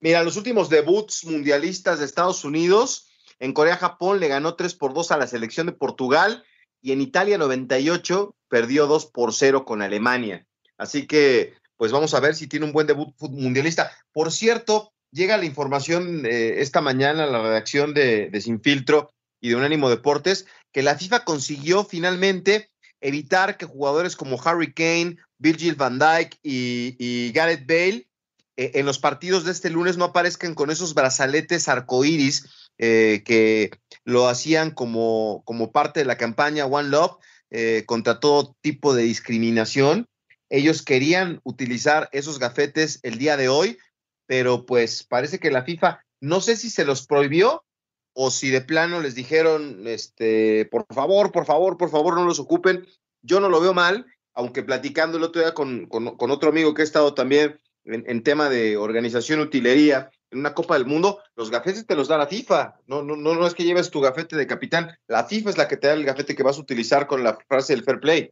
Mira, 0.00 0.22
los 0.22 0.36
últimos 0.36 0.70
debuts 0.70 1.24
mundialistas 1.24 1.98
de 1.98 2.06
Estados 2.06 2.44
Unidos, 2.44 3.10
en 3.38 3.52
Corea-Japón 3.52 4.20
le 4.20 4.28
ganó 4.28 4.54
3 4.54 4.74
por 4.74 4.94
2 4.94 5.12
a 5.12 5.18
la 5.18 5.26
selección 5.26 5.66
de 5.66 5.72
Portugal 5.72 6.44
y 6.84 6.92
en 6.92 7.00
Italia 7.00 7.38
98 7.38 8.36
perdió 8.48 8.86
2 8.86 9.06
por 9.06 9.32
0 9.32 9.64
con 9.64 9.80
Alemania. 9.80 10.46
Así 10.76 11.06
que, 11.06 11.54
pues 11.78 11.92
vamos 11.92 12.12
a 12.12 12.20
ver 12.20 12.34
si 12.34 12.46
tiene 12.46 12.66
un 12.66 12.72
buen 12.72 12.86
debut 12.86 13.14
mundialista. 13.20 13.90
Por 14.12 14.30
cierto, 14.30 14.92
llega 15.10 15.38
la 15.38 15.46
información 15.46 16.26
eh, 16.26 16.60
esta 16.60 16.82
mañana 16.82 17.24
a 17.24 17.26
la 17.26 17.42
redacción 17.42 17.94
de, 17.94 18.28
de 18.28 18.40
Sin 18.42 18.60
Filtro 18.60 19.10
y 19.40 19.48
de 19.48 19.56
Unánimo 19.56 19.88
Deportes 19.88 20.44
que 20.72 20.82
la 20.82 20.98
FIFA 20.98 21.24
consiguió 21.24 21.84
finalmente 21.84 22.70
evitar 23.00 23.56
que 23.56 23.64
jugadores 23.64 24.14
como 24.14 24.38
Harry 24.44 24.74
Kane, 24.74 25.16
Virgil 25.38 25.76
van 25.76 25.98
Dijk 25.98 26.38
y, 26.42 27.32
Gareth 27.32 27.66
Bale 27.66 28.08
eh, 28.56 28.72
en 28.74 28.84
los 28.84 28.98
partidos 28.98 29.44
de 29.44 29.52
este 29.52 29.70
lunes 29.70 29.96
no 29.96 30.06
aparezcan 30.06 30.54
con 30.54 30.70
esos 30.70 30.92
brazaletes 30.92 31.68
arcoíris 31.68 32.70
eh, 32.76 33.22
que 33.24 33.70
lo 34.04 34.28
hacían 34.28 34.70
como, 34.70 35.42
como 35.44 35.72
parte 35.72 36.00
de 36.00 36.06
la 36.06 36.18
campaña 36.18 36.66
One 36.66 36.90
Love 36.90 37.16
eh, 37.50 37.84
contra 37.86 38.20
todo 38.20 38.56
tipo 38.60 38.94
de 38.94 39.02
discriminación. 39.04 40.08
Ellos 40.50 40.82
querían 40.82 41.40
utilizar 41.44 42.08
esos 42.12 42.38
gafetes 42.38 43.00
el 43.02 43.18
día 43.18 43.36
de 43.36 43.48
hoy, 43.48 43.78
pero 44.26 44.66
pues 44.66 45.04
parece 45.04 45.38
que 45.38 45.50
la 45.50 45.64
FIFA, 45.64 46.04
no 46.20 46.40
sé 46.40 46.56
si 46.56 46.70
se 46.70 46.84
los 46.84 47.06
prohibió 47.06 47.64
o 48.12 48.30
si 48.30 48.50
de 48.50 48.60
plano 48.60 49.00
les 49.00 49.14
dijeron, 49.14 49.86
este, 49.86 50.66
por 50.66 50.86
favor, 50.92 51.32
por 51.32 51.46
favor, 51.46 51.76
por 51.76 51.90
favor, 51.90 52.14
no 52.14 52.24
los 52.24 52.38
ocupen. 52.38 52.86
Yo 53.22 53.40
no 53.40 53.48
lo 53.48 53.60
veo 53.60 53.74
mal, 53.74 54.06
aunque 54.34 54.62
platicando 54.62 55.18
el 55.18 55.24
otro 55.24 55.42
día 55.42 55.54
con, 55.54 55.86
con, 55.86 56.30
otro 56.30 56.50
amigo 56.50 56.74
que 56.74 56.82
ha 56.82 56.84
estado 56.84 57.14
también 57.14 57.58
en, 57.84 58.04
en, 58.06 58.22
tema 58.22 58.48
de 58.48 58.76
organización 58.76 59.40
utilería, 59.40 60.10
en 60.34 60.40
una 60.40 60.54
Copa 60.54 60.74
del 60.74 60.86
Mundo, 60.86 61.22
los 61.36 61.50
gafetes 61.50 61.86
te 61.86 61.94
los 61.94 62.08
da 62.08 62.18
la 62.18 62.26
FIFA. 62.26 62.80
No, 62.86 63.02
no, 63.02 63.16
no, 63.16 63.34
no 63.34 63.46
es 63.46 63.54
que 63.54 63.64
lleves 63.64 63.90
tu 63.90 64.00
gafete 64.00 64.36
de 64.36 64.46
capitán. 64.46 64.96
La 65.06 65.24
FIFA 65.24 65.50
es 65.50 65.58
la 65.58 65.68
que 65.68 65.76
te 65.76 65.86
da 65.86 65.94
el 65.94 66.04
gafete 66.04 66.34
que 66.34 66.42
vas 66.42 66.58
a 66.58 66.60
utilizar 66.60 67.06
con 67.06 67.22
la 67.22 67.38
frase 67.48 67.74
del 67.74 67.84
fair 67.84 68.00
play. 68.00 68.30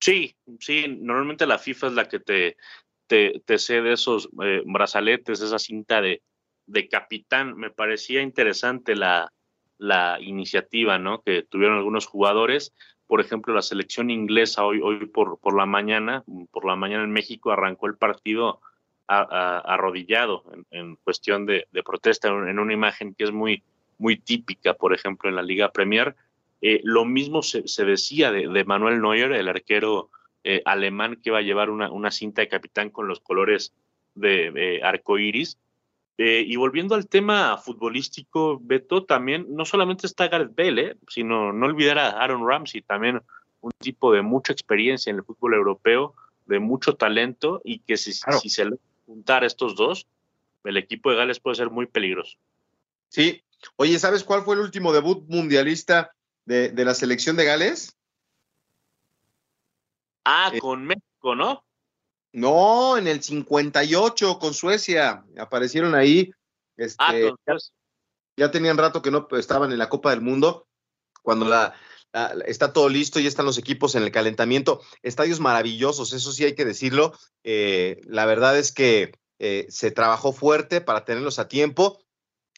Sí, 0.00 0.36
sí, 0.60 0.86
normalmente 1.00 1.46
la 1.46 1.58
FIFA 1.58 1.88
es 1.88 1.92
la 1.94 2.08
que 2.08 2.20
te, 2.20 2.56
te, 3.08 3.42
te 3.44 3.58
cede 3.58 3.92
esos 3.92 4.28
eh, 4.42 4.62
brazaletes, 4.64 5.40
esa 5.40 5.58
cinta 5.58 6.00
de, 6.00 6.22
de 6.66 6.88
capitán. 6.88 7.56
Me 7.56 7.70
parecía 7.70 8.22
interesante 8.22 8.94
la, 8.94 9.32
la 9.78 10.18
iniciativa 10.20 10.98
¿no? 10.98 11.22
que 11.22 11.42
tuvieron 11.42 11.76
algunos 11.76 12.06
jugadores. 12.06 12.72
Por 13.08 13.20
ejemplo, 13.20 13.52
la 13.52 13.62
selección 13.62 14.10
inglesa 14.10 14.64
hoy, 14.64 14.80
hoy 14.80 15.06
por, 15.06 15.40
por 15.40 15.56
la 15.56 15.66
mañana, 15.66 16.22
por 16.52 16.64
la 16.64 16.76
mañana 16.76 17.02
en 17.02 17.10
México 17.10 17.50
arrancó 17.50 17.86
el 17.88 17.96
partido 17.96 18.60
arrodillado 19.08 20.44
en, 20.70 20.96
cuestión 20.96 21.46
de, 21.46 21.66
protesta, 21.84 22.28
en 22.28 22.58
una 22.58 22.72
imagen 22.72 23.14
que 23.14 23.24
es 23.24 23.32
muy, 23.32 23.62
muy 23.98 24.18
típica, 24.18 24.74
por 24.74 24.94
ejemplo, 24.94 25.28
en 25.28 25.36
la 25.36 25.42
Liga 25.42 25.72
Premier. 25.72 26.14
Eh, 26.60 26.80
lo 26.84 27.04
mismo 27.04 27.42
se, 27.42 27.62
decía 27.84 28.30
de, 28.30 28.64
Manuel 28.64 29.00
Neuer, 29.00 29.32
el 29.32 29.48
arquero 29.48 30.10
eh, 30.44 30.62
alemán 30.64 31.18
que 31.22 31.30
va 31.30 31.38
a 31.38 31.42
llevar 31.42 31.70
una, 31.70 31.90
una, 31.90 32.10
cinta 32.10 32.42
de 32.42 32.48
capitán 32.48 32.90
con 32.90 33.08
los 33.08 33.20
colores 33.20 33.72
de 34.14 34.52
eh, 34.54 34.82
arcoiris. 34.82 35.58
Eh, 36.20 36.44
y 36.44 36.56
volviendo 36.56 36.96
al 36.96 37.06
tema 37.06 37.56
futbolístico, 37.58 38.58
Beto, 38.60 39.04
también 39.04 39.46
no 39.50 39.64
solamente 39.64 40.08
está 40.08 40.26
Gareth 40.26 40.54
Bale, 40.56 40.82
eh, 40.82 40.96
sino 41.06 41.52
no 41.52 41.66
olvidar 41.66 41.98
a 41.98 42.10
Aaron 42.10 42.46
Ramsey, 42.46 42.82
también 42.82 43.22
un 43.60 43.70
tipo 43.78 44.12
de 44.12 44.22
mucha 44.22 44.52
experiencia 44.52 45.10
en 45.10 45.16
el 45.18 45.24
fútbol 45.24 45.54
europeo, 45.54 46.14
de 46.46 46.58
mucho 46.58 46.94
talento 46.96 47.60
y 47.62 47.80
que 47.80 47.96
si, 47.96 48.12
si 48.12 48.48
se 48.48 48.64
le 48.64 48.76
juntar 49.08 49.42
estos 49.42 49.74
dos, 49.74 50.06
el 50.64 50.76
equipo 50.76 51.10
de 51.10 51.16
Gales 51.16 51.40
puede 51.40 51.56
ser 51.56 51.70
muy 51.70 51.86
peligroso. 51.86 52.36
Sí. 53.08 53.42
Oye, 53.76 53.98
¿sabes 53.98 54.22
cuál 54.22 54.42
fue 54.42 54.54
el 54.54 54.60
último 54.60 54.92
debut 54.92 55.24
mundialista 55.28 56.12
de, 56.44 56.68
de 56.68 56.84
la 56.84 56.94
selección 56.94 57.34
de 57.36 57.46
Gales? 57.46 57.96
Ah, 60.24 60.50
eh, 60.52 60.60
con 60.60 60.84
México, 60.84 61.34
¿no? 61.34 61.64
No, 62.32 62.98
en 62.98 63.06
el 63.06 63.22
58 63.22 64.38
con 64.38 64.52
Suecia. 64.52 65.24
Aparecieron 65.38 65.94
ahí. 65.94 66.30
Este, 66.76 66.96
ah, 66.98 67.14
ya, 67.46 67.54
ya, 68.36 68.50
tenían 68.50 68.76
rato 68.76 69.00
que 69.00 69.10
no 69.10 69.26
estaban 69.32 69.72
en 69.72 69.78
la 69.78 69.88
Copa 69.88 70.10
del 70.10 70.20
Mundo. 70.20 70.68
Cuando 71.22 71.46
la, 71.46 71.74
está 72.46 72.72
todo 72.72 72.88
listo, 72.88 73.20
ya 73.20 73.28
están 73.28 73.46
los 73.46 73.58
equipos 73.58 73.94
en 73.94 74.02
el 74.02 74.10
calentamiento. 74.12 74.80
Estadios 75.02 75.40
maravillosos, 75.40 76.12
eso 76.12 76.32
sí 76.32 76.44
hay 76.44 76.54
que 76.54 76.64
decirlo. 76.64 77.12
Eh, 77.44 78.00
la 78.04 78.26
verdad 78.26 78.58
es 78.58 78.72
que 78.72 79.12
eh, 79.38 79.66
se 79.68 79.90
trabajó 79.90 80.32
fuerte 80.32 80.80
para 80.80 81.04
tenerlos 81.04 81.38
a 81.38 81.48
tiempo 81.48 82.02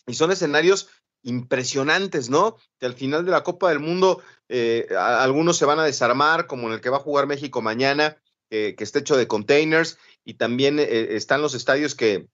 y 0.06 0.14
son 0.14 0.30
escenarios 0.30 0.88
impresionantes, 1.22 2.30
¿no? 2.30 2.56
Que 2.78 2.86
al 2.86 2.94
final 2.94 3.24
de 3.24 3.32
la 3.32 3.42
Copa 3.42 3.68
del 3.68 3.80
Mundo 3.80 4.22
eh, 4.48 4.86
algunos 4.96 5.56
se 5.56 5.66
van 5.66 5.78
a 5.78 5.84
desarmar, 5.84 6.46
como 6.46 6.68
en 6.68 6.74
el 6.74 6.80
que 6.80 6.90
va 6.90 6.96
a 6.96 7.00
jugar 7.00 7.26
México 7.26 7.60
mañana, 7.60 8.16
que 8.48 8.74
está 8.80 8.98
hecho 8.98 9.16
de 9.16 9.28
containers, 9.28 9.96
y 10.24 10.34
también 10.34 10.80
están 10.80 11.40
los 11.40 11.54
estadios 11.54 11.94
que, 11.94 12.26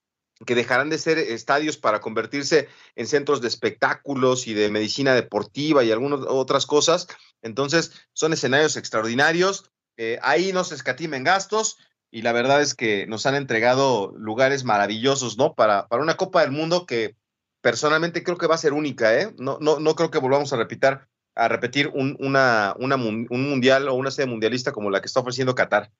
que 0.45 0.55
dejarán 0.55 0.89
de 0.89 0.97
ser 0.97 1.17
estadios 1.17 1.77
para 1.77 1.99
convertirse 1.99 2.67
en 2.95 3.07
centros 3.07 3.41
de 3.41 3.47
espectáculos 3.47 4.47
y 4.47 4.53
de 4.53 4.69
medicina 4.69 5.15
deportiva 5.15 5.83
y 5.83 5.91
algunas 5.91 6.21
otras 6.27 6.65
cosas. 6.65 7.07
Entonces, 7.41 7.91
son 8.13 8.33
escenarios 8.33 8.77
extraordinarios. 8.77 9.71
Eh, 9.97 10.19
ahí 10.21 10.53
no 10.53 10.63
se 10.63 10.75
escatimen 10.75 11.23
gastos 11.23 11.77
y 12.11 12.21
la 12.21 12.31
verdad 12.31 12.61
es 12.61 12.75
que 12.75 13.07
nos 13.07 13.25
han 13.25 13.35
entregado 13.35 14.13
lugares 14.15 14.63
maravillosos, 14.63 15.37
¿no? 15.37 15.55
Para, 15.55 15.87
para 15.87 16.03
una 16.03 16.17
Copa 16.17 16.41
del 16.41 16.51
Mundo 16.51 16.85
que 16.85 17.15
personalmente 17.61 18.23
creo 18.23 18.37
que 18.37 18.47
va 18.47 18.55
a 18.55 18.59
ser 18.59 18.73
única, 18.73 19.19
¿eh? 19.19 19.33
No, 19.37 19.57
no, 19.59 19.79
no 19.79 19.95
creo 19.95 20.11
que 20.11 20.19
volvamos 20.19 20.53
a 20.53 20.57
repetir, 20.57 20.99
a 21.35 21.47
repetir 21.47 21.89
un, 21.93 22.15
un 22.19 23.49
mundial 23.49 23.89
o 23.89 23.95
una 23.95 24.11
sede 24.11 24.27
mundialista 24.27 24.71
como 24.71 24.89
la 24.89 25.01
que 25.01 25.07
está 25.07 25.19
ofreciendo 25.19 25.55
Qatar. 25.55 25.91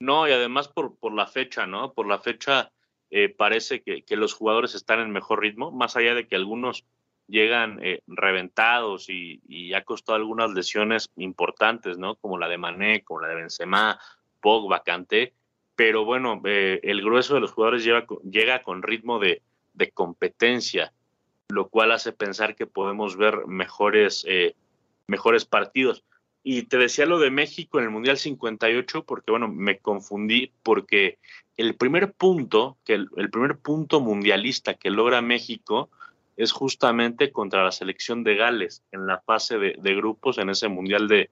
No, 0.00 0.28
y 0.28 0.32
además 0.32 0.68
por, 0.68 0.98
por 0.98 1.14
la 1.14 1.26
fecha, 1.26 1.66
¿no? 1.66 1.92
Por 1.92 2.06
la 2.06 2.18
fecha 2.18 2.72
eh, 3.10 3.28
parece 3.28 3.82
que, 3.82 4.02
que, 4.02 4.16
los 4.16 4.34
jugadores 4.34 4.74
están 4.74 5.00
en 5.00 5.10
mejor 5.10 5.40
ritmo, 5.40 5.70
más 5.70 5.96
allá 5.96 6.14
de 6.14 6.26
que 6.26 6.36
algunos 6.36 6.84
llegan 7.28 7.78
eh, 7.82 8.02
reventados 8.06 9.08
y, 9.08 9.40
y, 9.48 9.74
ha 9.74 9.84
costado 9.84 10.16
algunas 10.16 10.50
lesiones 10.52 11.10
importantes, 11.16 11.98
¿no? 11.98 12.16
Como 12.16 12.38
la 12.38 12.48
de 12.48 12.58
Mané, 12.58 13.02
como 13.02 13.20
la 13.20 13.28
de 13.28 13.36
Benzema, 13.36 13.98
Pogba, 14.40 14.82
Kanté, 14.82 15.34
pero 15.76 16.06
bueno, 16.06 16.40
eh, 16.44 16.80
el 16.82 17.02
grueso 17.02 17.34
de 17.34 17.40
los 17.40 17.52
jugadores 17.52 17.84
llega 17.84 18.62
con 18.62 18.82
ritmo 18.82 19.18
de, 19.18 19.42
de 19.74 19.90
competencia, 19.90 20.92
lo 21.48 21.68
cual 21.68 21.92
hace 21.92 22.12
pensar 22.12 22.56
que 22.56 22.66
podemos 22.66 23.16
ver 23.16 23.46
mejores, 23.46 24.24
eh, 24.26 24.56
mejores 25.06 25.44
partidos. 25.44 26.02
Y 26.48 26.62
te 26.62 26.78
decía 26.78 27.06
lo 27.06 27.18
de 27.18 27.32
México 27.32 27.80
en 27.80 27.86
el 27.86 27.90
Mundial 27.90 28.18
58 28.18 29.02
porque, 29.02 29.32
bueno, 29.32 29.48
me 29.48 29.78
confundí 29.78 30.52
porque 30.62 31.18
el 31.56 31.74
primer 31.74 32.12
punto, 32.12 32.76
que 32.84 32.94
el, 32.94 33.30
primer 33.32 33.58
punto 33.58 33.98
mundialista 33.98 34.74
que 34.74 34.90
logra 34.90 35.20
México 35.22 35.90
es 36.36 36.52
justamente 36.52 37.32
contra 37.32 37.64
la 37.64 37.72
selección 37.72 38.22
de 38.22 38.36
Gales 38.36 38.84
en 38.92 39.08
la 39.08 39.18
fase 39.18 39.58
de, 39.58 39.74
de 39.76 39.94
grupos 39.96 40.38
en 40.38 40.48
ese 40.48 40.68
Mundial 40.68 41.08
de, 41.08 41.30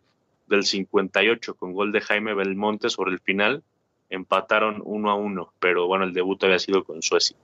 del 0.49 0.65
58 0.65 1.55
con 1.55 1.75
gol 1.75 1.93
de 1.93 2.01
Jaime 2.01 2.35
Belmonte 2.35 2.91
sobre 2.91 3.13
el 3.13 3.21
final. 3.21 3.63
Empataron 4.11 4.83
uno 4.85 5.13
a 5.13 5.15
uno, 5.15 5.53
pero 5.61 5.87
bueno, 5.87 6.07
el 6.07 6.13
debut 6.13 6.43
había 6.43 6.59
sido 6.59 6.83
con 6.83 7.03
Suecia. 7.03 7.37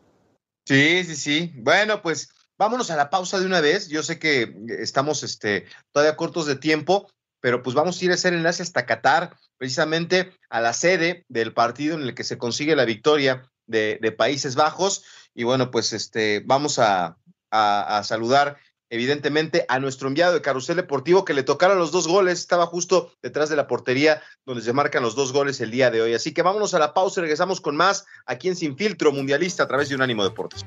Sí, 0.65 1.05
sí, 1.05 1.15
sí. 1.15 1.53
Bueno, 1.55 2.03
pues 2.03 2.35
vámonos 2.59 2.91
a 2.91 2.97
la 2.97 3.11
pausa 3.11 3.39
de 3.39 3.47
una 3.47 3.61
vez. 3.61 3.89
Yo 3.89 4.03
sé 4.03 4.19
que 4.19 4.53
estamos 4.81 5.23
este, 5.23 5.67
todavía 5.93 6.17
cortos 6.17 6.47
de 6.47 6.57
tiempo, 6.57 7.07
pero 7.40 7.62
pues 7.62 7.74
vamos 7.74 8.00
a 8.00 8.05
ir 8.05 8.11
a 8.11 8.14
hacer 8.14 8.35
enlace 8.35 8.62
hasta 8.62 8.87
Qatar, 8.87 9.37
precisamente 9.59 10.33
a 10.48 10.61
la 10.61 10.72
sede 10.72 11.24
del 11.29 11.53
partido 11.53 11.96
en 11.96 12.03
el 12.03 12.14
que 12.14 12.24
se 12.24 12.38
consigue 12.38 12.76
la 12.76 12.85
victoria 12.85 13.50
de, 13.66 14.14
Países 14.16 14.55
Bajos. 14.55 15.05
Y 15.35 15.44
bueno, 15.44 15.70
pues 15.70 15.92
este, 15.92 16.42
vamos 16.44 16.79
a, 16.79 17.16
a 17.50 18.03
saludar 18.05 18.59
evidentemente 18.90 19.64
a 19.68 19.79
nuestro 19.79 20.09
enviado 20.09 20.35
de 20.35 20.42
Carrusel 20.42 20.76
Deportivo 20.76 21.24
que 21.24 21.33
le 21.33 21.44
tocaron 21.44 21.79
los 21.79 21.92
dos 21.92 22.09
goles, 22.09 22.40
estaba 22.40 22.66
justo 22.66 23.12
detrás 23.22 23.48
de 23.48 23.57
la 23.57 23.68
portería 23.68 24.20
donde 24.44 24.62
se 24.62 24.72
marcan 24.72 25.03
los 25.03 25.14
dos 25.14 25.33
goles 25.33 25.61
el 25.61 25.70
día 25.70 25.90
de 25.90 26.03
hoy. 26.03 26.12
Así 26.12 26.35
que 26.35 26.42
vámonos 26.42 26.74
a 26.74 26.81
la 26.81 26.92
pausa 26.92 27.20
y 27.20 27.22
regresamos 27.22 27.61
con 27.61 27.76
más 27.76 28.05
aquí 28.26 28.48
en 28.48 28.57
Sin 28.57 28.76
Filtro 28.76 29.12
Mundialista 29.12 29.62
a 29.62 29.68
través 29.68 29.88
de 29.88 29.94
Unánimo 29.94 30.24
Deportes. 30.24 30.66